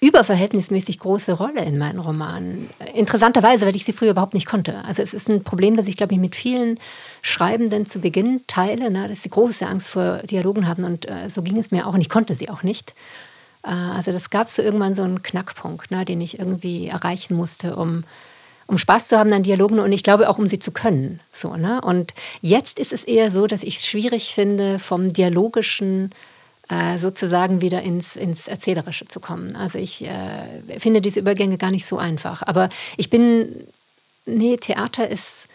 überverhältnismäßig 0.00 0.98
große 0.98 1.34
Rolle 1.34 1.62
in 1.62 1.76
meinen 1.76 1.98
Romanen. 1.98 2.70
Interessanterweise, 2.94 3.66
weil 3.66 3.76
ich 3.76 3.84
sie 3.84 3.92
früher 3.92 4.12
überhaupt 4.12 4.32
nicht 4.32 4.46
konnte. 4.46 4.82
Also 4.84 5.02
es 5.02 5.12
ist 5.12 5.28
ein 5.28 5.44
Problem, 5.44 5.76
das 5.76 5.86
ich, 5.88 5.96
glaube 5.96 6.14
ich, 6.14 6.18
mit 6.18 6.34
vielen 6.34 6.80
Schreibenden 7.20 7.84
zu 7.84 8.00
Beginn 8.00 8.40
teile, 8.46 8.90
na, 8.90 9.08
dass 9.08 9.22
sie 9.22 9.28
große 9.28 9.66
Angst 9.66 9.88
vor 9.88 10.18
Dialogen 10.24 10.66
haben. 10.66 10.84
Und 10.84 11.08
äh, 11.08 11.28
so 11.28 11.42
ging 11.42 11.58
es 11.58 11.70
mir 11.70 11.86
auch 11.86 11.94
und 11.94 12.00
ich 12.00 12.08
konnte 12.08 12.34
sie 12.34 12.48
auch 12.48 12.62
nicht. 12.62 12.94
Äh, 13.62 13.68
also 13.68 14.10
das 14.10 14.30
gab 14.30 14.48
so 14.48 14.62
irgendwann 14.62 14.94
so 14.94 15.02
einen 15.02 15.22
Knackpunkt, 15.22 15.88
na, 15.90 16.04
den 16.06 16.22
ich 16.22 16.38
irgendwie 16.38 16.88
erreichen 16.88 17.36
musste, 17.36 17.76
um 17.76 18.04
um 18.70 18.78
Spaß 18.78 19.08
zu 19.08 19.18
haben 19.18 19.32
an 19.32 19.42
Dialogen 19.42 19.80
und 19.80 19.90
ich 19.90 20.04
glaube 20.04 20.30
auch, 20.30 20.38
um 20.38 20.46
sie 20.46 20.60
zu 20.60 20.70
können. 20.70 21.18
So, 21.32 21.56
ne? 21.56 21.80
Und 21.80 22.14
jetzt 22.40 22.78
ist 22.78 22.92
es 22.92 23.02
eher 23.02 23.32
so, 23.32 23.48
dass 23.48 23.64
ich 23.64 23.76
es 23.78 23.86
schwierig 23.86 24.32
finde, 24.32 24.78
vom 24.78 25.12
Dialogischen 25.12 26.12
äh, 26.68 26.98
sozusagen 26.98 27.62
wieder 27.62 27.82
ins, 27.82 28.14
ins 28.14 28.46
Erzählerische 28.46 29.08
zu 29.08 29.18
kommen. 29.18 29.56
Also 29.56 29.78
ich 29.78 30.06
äh, 30.06 30.78
finde 30.78 31.00
diese 31.00 31.18
Übergänge 31.18 31.58
gar 31.58 31.72
nicht 31.72 31.84
so 31.84 31.98
einfach. 31.98 32.44
Aber 32.46 32.68
ich 32.96 33.10
bin, 33.10 33.66
nee, 34.24 34.56
Theater 34.56 35.08
ist... 35.08 35.48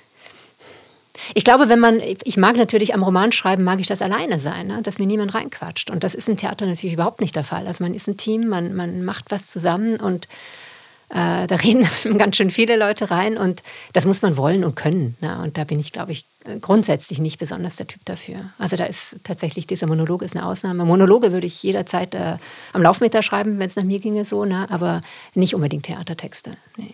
Ich 1.34 1.46
glaube, 1.46 1.70
wenn 1.70 1.80
man, 1.80 2.02
ich 2.02 2.36
mag 2.36 2.58
natürlich 2.58 2.94
am 2.94 3.02
Romanschreiben, 3.02 3.64
mag 3.64 3.80
ich 3.80 3.88
das 3.88 4.02
alleine 4.02 4.38
sein, 4.38 4.68
ne? 4.68 4.82
dass 4.84 5.00
mir 5.00 5.08
niemand 5.08 5.34
reinquatscht. 5.34 5.90
Und 5.90 6.04
das 6.04 6.14
ist 6.14 6.28
im 6.28 6.36
Theater 6.36 6.66
natürlich 6.66 6.96
überhaupt 6.96 7.22
nicht 7.22 7.38
der 7.38 7.46
Fall. 7.46 7.66
Also 7.66 7.82
man 7.82 7.94
ist 7.94 8.10
ein 8.10 8.18
Team, 8.18 8.50
man, 8.50 8.76
man 8.76 9.06
macht 9.06 9.32
was 9.32 9.48
zusammen 9.48 9.96
und 9.96 10.28
Äh, 11.10 11.48
da 11.48 11.56
reden 11.64 11.88
ganz 12.18 12.38
schön 12.38 12.52
viele 12.52 12.78
Leute 12.78 13.12
rein 13.12 13.38
und 13.38 13.62
das 13.94 14.06
muss 14.06 14.22
man 14.22 14.38
wollen 14.38 14.64
und 14.64 14.76
können. 14.76 15.16
Ne? 15.22 15.40
Und 15.42 15.58
da 15.58 15.64
bin 15.64 15.80
ich, 15.80 15.92
glaube 15.92 16.12
ich, 16.12 16.26
grundsätzlich 16.62 17.20
nicht 17.20 17.40
besonders 17.40 17.76
der 17.76 17.88
Typ 17.88 18.04
dafür. 18.06 18.52
Also 18.58 18.76
da 18.76 18.86
ist 18.86 19.18
tatsächlich 19.24 19.68
dieser 19.68 19.88
Monolog 19.88 20.22
ist 20.22 20.36
eine 20.36 20.46
Ausnahme. 20.46 20.86
Monologe 20.86 21.32
würde 21.32 21.48
ich 21.48 21.64
jederzeit 21.64 22.14
äh, 22.16 22.38
am 22.74 22.82
Laufmeter 22.82 23.22
schreiben, 23.22 23.60
wenn 23.60 23.68
es 23.68 23.76
nach 23.76 23.84
mir 23.84 24.00
ginge 24.00 24.26
so, 24.26 24.46
ne? 24.46 24.68
aber 24.70 25.02
nicht 25.34 25.56
unbedingt 25.56 25.86
Theatertexte. 25.86 26.58
Nee 26.78 26.94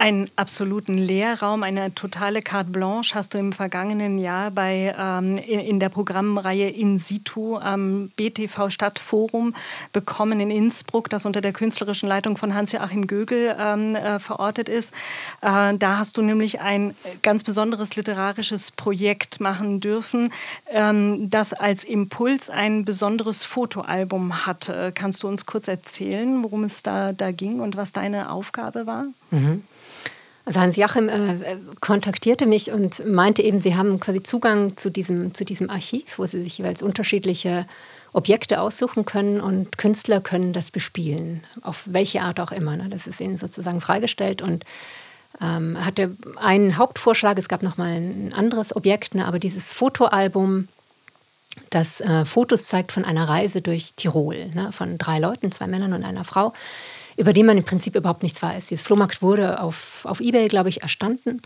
einen 0.00 0.30
absoluten 0.34 0.96
Lehrraum, 0.96 1.62
eine 1.62 1.94
totale 1.94 2.40
Carte 2.40 2.70
Blanche 2.70 3.14
hast 3.14 3.34
du 3.34 3.38
im 3.38 3.52
vergangenen 3.52 4.18
Jahr 4.18 4.50
bei, 4.50 4.94
ähm, 4.98 5.36
in 5.36 5.78
der 5.78 5.90
Programmreihe 5.90 6.70
In 6.70 6.96
situ 6.96 7.58
am 7.58 8.10
BTV 8.16 8.70
Stadtforum 8.70 9.54
bekommen 9.92 10.40
in 10.40 10.50
Innsbruck, 10.50 11.10
das 11.10 11.26
unter 11.26 11.42
der 11.42 11.52
künstlerischen 11.52 12.08
Leitung 12.08 12.38
von 12.38 12.54
Hans-Joachim 12.54 13.06
Gögel 13.06 13.54
ähm, 13.60 13.94
äh, 13.94 14.18
verortet 14.18 14.70
ist. 14.70 14.94
Äh, 15.42 15.76
da 15.76 15.98
hast 15.98 16.16
du 16.16 16.22
nämlich 16.22 16.62
ein 16.62 16.94
ganz 17.20 17.44
besonderes 17.44 17.94
literarisches 17.94 18.70
Projekt 18.70 19.38
machen 19.38 19.80
dürfen, 19.80 20.32
ähm, 20.70 21.28
das 21.28 21.52
als 21.52 21.84
Impuls 21.84 22.48
ein 22.48 22.86
besonderes 22.86 23.44
Fotoalbum 23.44 24.46
hatte. 24.46 24.92
Kannst 24.94 25.22
du 25.24 25.28
uns 25.28 25.44
kurz 25.44 25.68
erzählen, 25.68 26.42
worum 26.42 26.64
es 26.64 26.82
da, 26.82 27.12
da 27.12 27.32
ging 27.32 27.60
und 27.60 27.76
was 27.76 27.92
deine 27.92 28.30
Aufgabe 28.30 28.86
war? 28.86 29.04
Mhm. 29.30 29.62
Also 30.50 30.62
Hans 30.62 30.74
Jachim 30.74 31.08
äh, 31.08 31.36
kontaktierte 31.80 32.44
mich 32.44 32.72
und 32.72 33.06
meinte 33.06 33.40
eben, 33.40 33.60
sie 33.60 33.76
haben 33.76 34.00
quasi 34.00 34.20
Zugang 34.20 34.76
zu 34.76 34.90
diesem, 34.90 35.32
zu 35.32 35.44
diesem 35.44 35.70
Archiv, 35.70 36.18
wo 36.18 36.26
sie 36.26 36.42
sich 36.42 36.58
jeweils 36.58 36.82
unterschiedliche 36.82 37.66
Objekte 38.12 38.60
aussuchen 38.60 39.04
können 39.04 39.40
und 39.40 39.78
Künstler 39.78 40.20
können 40.20 40.52
das 40.52 40.72
bespielen, 40.72 41.44
auf 41.62 41.82
welche 41.86 42.22
Art 42.22 42.40
auch 42.40 42.50
immer. 42.50 42.76
Ne? 42.76 42.88
Das 42.90 43.06
ist 43.06 43.20
ihnen 43.20 43.36
sozusagen 43.36 43.80
freigestellt 43.80 44.42
und 44.42 44.64
ähm, 45.40 45.78
hatte 45.86 46.16
einen 46.34 46.76
Hauptvorschlag, 46.76 47.38
es 47.38 47.48
gab 47.48 47.62
nochmal 47.62 48.00
ein 48.00 48.32
anderes 48.32 48.74
Objekt, 48.74 49.14
ne? 49.14 49.28
aber 49.28 49.38
dieses 49.38 49.72
Fotoalbum, 49.72 50.66
das 51.70 52.00
äh, 52.00 52.24
Fotos 52.24 52.64
zeigt 52.64 52.90
von 52.90 53.04
einer 53.04 53.28
Reise 53.28 53.62
durch 53.62 53.94
Tirol, 53.94 54.46
ne? 54.52 54.72
von 54.72 54.98
drei 54.98 55.20
Leuten, 55.20 55.52
zwei 55.52 55.68
Männern 55.68 55.92
und 55.92 56.02
einer 56.02 56.24
Frau 56.24 56.52
über 57.16 57.32
den 57.32 57.46
man 57.46 57.58
im 57.58 57.64
Prinzip 57.64 57.96
überhaupt 57.96 58.22
nichts 58.22 58.42
weiß. 58.42 58.66
Dieses 58.66 58.84
Flohmarkt 58.84 59.22
wurde 59.22 59.60
auf, 59.60 60.04
auf 60.04 60.20
Ebay, 60.20 60.48
glaube 60.48 60.68
ich, 60.68 60.82
erstanden. 60.82 61.42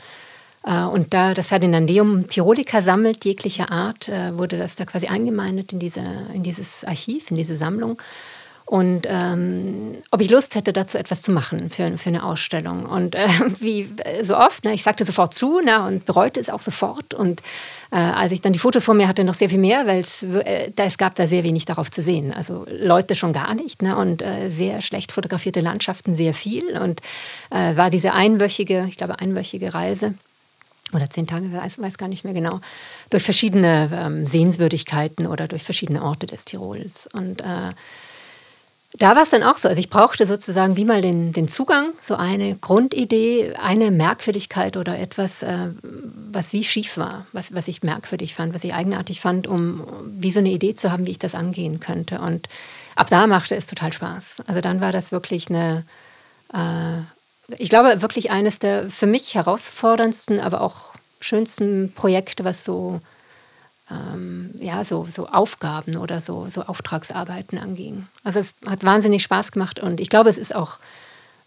Äh, 0.65 0.85
und 0.85 1.15
da 1.15 1.35
das 1.35 1.49
Ferdinandeum 1.49 2.29
Tirolica 2.29 2.83
sammelt, 2.83 3.25
jeglicher 3.25 3.71
Art, 3.71 4.09
äh, 4.09 4.37
wurde 4.37 4.59
das 4.59 4.77
da 4.77 4.85
quasi 4.85 5.07
eingemeindet 5.07 5.73
in, 5.73 5.79
diese, 5.79 6.03
in 6.33 6.43
dieses 6.43 6.85
Archiv, 6.85 7.31
in 7.31 7.37
diese 7.37 7.57
Sammlung 7.57 8.01
und 8.67 9.03
ähm, 9.07 9.99
ob 10.11 10.23
ich 10.23 10.31
Lust 10.31 10.55
hätte, 10.55 10.73
dazu 10.73 10.97
etwas 10.97 11.21
zu 11.21 11.33
machen 11.33 11.69
für, 11.69 11.99
für 11.99 12.09
eine 12.09 12.25
Ausstellung. 12.25 12.87
Und 12.87 13.15
äh, 13.15 13.29
wie 13.61 13.91
so 14.23 14.37
oft, 14.37 14.65
ne, 14.65 14.73
ich 14.73 14.83
sagte 14.83 15.05
sofort 15.05 15.35
zu 15.35 15.61
ne, 15.61 15.85
und 15.85 16.07
bereute 16.07 16.41
es 16.41 16.49
auch 16.49 16.63
sofort. 16.63 17.13
Und 17.13 17.41
äh, 17.91 17.97
als 17.97 18.33
ich 18.33 18.41
dann 18.41 18.55
die 18.55 18.59
Fotos 18.59 18.83
vor 18.83 18.95
mir 18.95 19.07
hatte, 19.07 19.23
noch 19.23 19.35
sehr 19.35 19.51
viel 19.51 19.59
mehr, 19.59 19.87
weil 19.87 20.01
es, 20.01 20.23
äh, 20.23 20.73
es 20.75 20.97
gab 20.97 21.15
da 21.15 21.27
sehr 21.27 21.45
wenig 21.45 21.67
darauf 21.67 21.91
zu 21.91 22.03
sehen. 22.03 22.33
Also 22.33 22.65
Leute 22.71 23.15
schon 23.15 23.35
gar 23.35 23.55
nicht 23.55 23.83
ne, 23.83 23.97
und 23.97 24.23
äh, 24.23 24.49
sehr 24.51 24.81
schlecht 24.81 25.13
fotografierte 25.13 25.61
Landschaften 25.61 26.15
sehr 26.15 26.33
viel. 26.33 26.79
Und 26.79 27.01
äh, 27.51 27.77
war 27.77 27.91
diese 27.91 28.15
einwöchige, 28.15 28.87
ich 28.89 28.97
glaube 28.97 29.19
einwöchige 29.19 29.75
Reise 29.75 30.15
oder 30.95 31.11
zehn 31.11 31.27
Tage, 31.27 31.53
weiß, 31.53 31.81
weiß 31.81 31.99
gar 31.99 32.09
nicht 32.09 32.25
mehr 32.25 32.35
genau, 32.35 32.61
durch 33.11 33.25
verschiedene 33.25 33.91
ähm, 33.93 34.27
Sehenswürdigkeiten 34.27 35.27
oder 35.27 35.49
durch 35.49 35.65
verschiedene 35.65 36.03
Orte 36.03 36.27
des 36.27 36.45
Tirols. 36.45 37.09
Und 37.13 37.41
äh, 37.41 37.73
da 38.97 39.17
war 39.17 39.25
es 39.25 39.31
dann 39.31 39.43
auch 39.43 39.59
so. 39.59 39.69
Also 39.69 39.81
ich 39.81 39.91
brauchte 39.91 40.25
sozusagen 40.25 40.77
wie 40.77 40.85
mal 40.85 41.03
den, 41.03 41.33
den 41.33 41.49
Zugang, 41.49 41.93
so 42.01 42.15
eine 42.15 42.55
Grundidee, 42.57 43.55
eine 43.61 43.91
Merkwürdigkeit 43.91 44.77
oder 44.77 44.99
etwas, 44.99 45.43
äh, 45.43 45.71
was 45.83 46.53
wie 46.53 46.63
schief 46.63 46.97
war, 46.97 47.27
was, 47.33 47.53
was 47.53 47.67
ich 47.67 47.83
merkwürdig 47.83 48.37
fand, 48.37 48.55
was 48.55 48.63
ich 48.63 48.73
eigenartig 48.73 49.21
fand, 49.21 49.49
um 49.49 49.85
wie 50.07 50.31
so 50.31 50.39
eine 50.39 50.51
Idee 50.51 50.77
zu 50.77 50.93
haben, 50.93 51.07
wie 51.07 51.11
ich 51.11 51.19
das 51.19 51.35
angehen 51.35 51.81
könnte. 51.81 52.21
Und 52.21 52.49
ab 52.95 53.09
da 53.11 53.27
machte 53.27 53.57
es 53.57 53.67
total 53.67 53.93
Spaß. 53.93 54.45
Also 54.47 54.61
dann 54.61 54.81
war 54.81 54.93
das 54.93 55.11
wirklich 55.11 55.49
eine, 55.49 55.85
äh, 56.53 57.01
ich 57.59 57.71
glaube, 57.71 58.01
wirklich 58.01 58.31
eines 58.31 58.61
der 58.61 58.89
für 58.91 59.07
mich 59.07 59.35
herausforderndsten, 59.35 60.39
aber 60.39 60.61
auch 60.61 60.95
schönsten 61.19 61.93
Projekte, 61.93 62.45
was 62.45 62.63
so 62.65 63.01
ähm, 63.91 64.51
ja, 64.61 64.85
so, 64.85 65.07
so 65.11 65.27
Aufgaben 65.29 65.97
oder 65.97 66.21
so, 66.21 66.47
so 66.49 66.63
Auftragsarbeiten 66.63 67.59
anging. 67.59 68.07
Also 68.23 68.39
es 68.39 68.55
hat 68.67 68.85
wahnsinnig 68.85 69.23
Spaß 69.23 69.53
gemacht 69.53 69.79
und 69.79 70.01
ich 70.01 70.09
glaube, 70.09 70.31
es 70.31 70.39
ist 70.39 70.55
auch, 70.55 70.79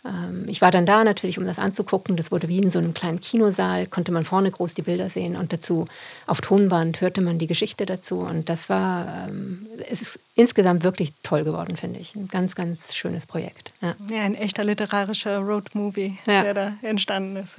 ähm, 0.05 0.45
ich 0.47 0.61
war 0.61 0.69
dann 0.69 0.85
da 0.85 1.03
natürlich, 1.03 1.39
um 1.39 1.45
das 1.45 1.57
anzugucken. 1.57 2.15
Das 2.15 2.31
wurde 2.31 2.47
wie 2.47 2.59
in 2.59 2.69
so 2.69 2.77
einem 2.77 2.93
kleinen 2.93 3.21
Kinosaal, 3.21 3.87
konnte 3.87 4.11
man 4.11 4.23
vorne 4.23 4.51
groß 4.51 4.75
die 4.75 4.83
Bilder 4.83 5.09
sehen 5.09 5.35
und 5.35 5.51
dazu 5.51 5.87
auf 6.27 6.41
Tonband 6.41 7.01
hörte 7.01 7.21
man 7.21 7.39
die 7.39 7.47
Geschichte 7.47 7.87
dazu. 7.87 8.19
Und 8.19 8.49
das 8.49 8.69
war, 8.69 9.27
ähm, 9.27 9.65
es 9.89 10.03
ist 10.03 10.19
insgesamt 10.35 10.83
wirklich 10.83 11.13
toll 11.23 11.43
geworden, 11.43 11.75
finde 11.75 11.99
ich. 11.99 12.15
Ein 12.15 12.27
ganz, 12.27 12.53
ganz 12.53 12.95
schönes 12.95 13.25
Projekt. 13.25 13.73
Ja, 13.81 13.95
ja 14.09 14.21
ein 14.21 14.35
echter 14.35 14.63
literarischer 14.63 15.39
Roadmovie, 15.39 16.17
ja. 16.27 16.43
der 16.43 16.53
da 16.53 16.73
entstanden 16.83 17.37
ist. 17.37 17.57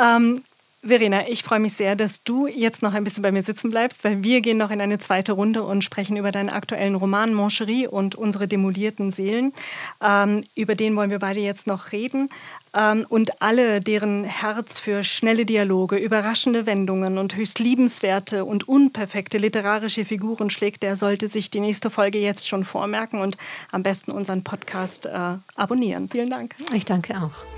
Ähm, 0.00 0.42
Verena, 0.86 1.26
ich 1.28 1.42
freue 1.42 1.60
mich 1.60 1.72
sehr, 1.72 1.96
dass 1.96 2.24
du 2.24 2.46
jetzt 2.46 2.82
noch 2.82 2.92
ein 2.92 3.04
bisschen 3.04 3.22
bei 3.22 3.32
mir 3.32 3.42
sitzen 3.42 3.70
bleibst, 3.70 4.04
weil 4.04 4.22
wir 4.22 4.42
gehen 4.42 4.58
noch 4.58 4.70
in 4.70 4.82
eine 4.82 4.98
zweite 4.98 5.32
Runde 5.32 5.62
und 5.62 5.82
sprechen 5.82 6.16
über 6.16 6.30
deinen 6.30 6.50
aktuellen 6.50 6.94
Roman 6.94 7.32
Moncherie 7.32 7.86
und 7.86 8.14
unsere 8.14 8.46
demolierten 8.46 9.10
Seelen. 9.10 9.54
Ähm, 10.02 10.44
über 10.54 10.74
den 10.74 10.94
wollen 10.94 11.08
wir 11.08 11.18
beide 11.18 11.40
jetzt 11.40 11.66
noch 11.66 11.92
reden. 11.92 12.28
Ähm, 12.74 13.06
und 13.08 13.40
alle, 13.40 13.80
deren 13.80 14.24
Herz 14.24 14.78
für 14.78 15.04
schnelle 15.04 15.46
Dialoge, 15.46 15.96
überraschende 15.96 16.66
Wendungen 16.66 17.16
und 17.16 17.34
höchst 17.34 17.60
liebenswerte 17.60 18.44
und 18.44 18.68
unperfekte 18.68 19.38
literarische 19.38 20.04
Figuren 20.04 20.50
schlägt, 20.50 20.82
der 20.82 20.96
sollte 20.96 21.28
sich 21.28 21.50
die 21.50 21.60
nächste 21.60 21.88
Folge 21.88 22.18
jetzt 22.18 22.46
schon 22.46 22.64
vormerken 22.64 23.20
und 23.20 23.38
am 23.72 23.82
besten 23.82 24.10
unseren 24.10 24.44
Podcast 24.44 25.06
äh, 25.06 25.36
abonnieren. 25.54 26.10
Vielen 26.10 26.28
Dank. 26.30 26.54
Ich 26.74 26.84
danke 26.84 27.14
auch. 27.16 27.53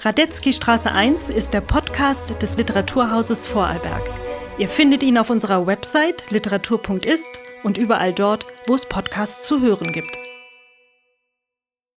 Radetzky 0.00 0.52
Straße 0.52 0.92
1 0.92 1.30
ist 1.30 1.54
der 1.54 1.62
Podcast 1.62 2.42
des 2.42 2.58
Literaturhauses 2.58 3.46
Vorarlberg. 3.46 4.02
Ihr 4.58 4.68
findet 4.68 5.02
ihn 5.02 5.16
auf 5.16 5.30
unserer 5.30 5.66
Website 5.66 6.30
literatur.ist 6.30 7.40
und 7.62 7.78
überall 7.78 8.12
dort, 8.12 8.46
wo 8.66 8.74
es 8.74 8.84
Podcasts 8.84 9.44
zu 9.44 9.60
hören 9.60 9.92
gibt. 9.92 10.25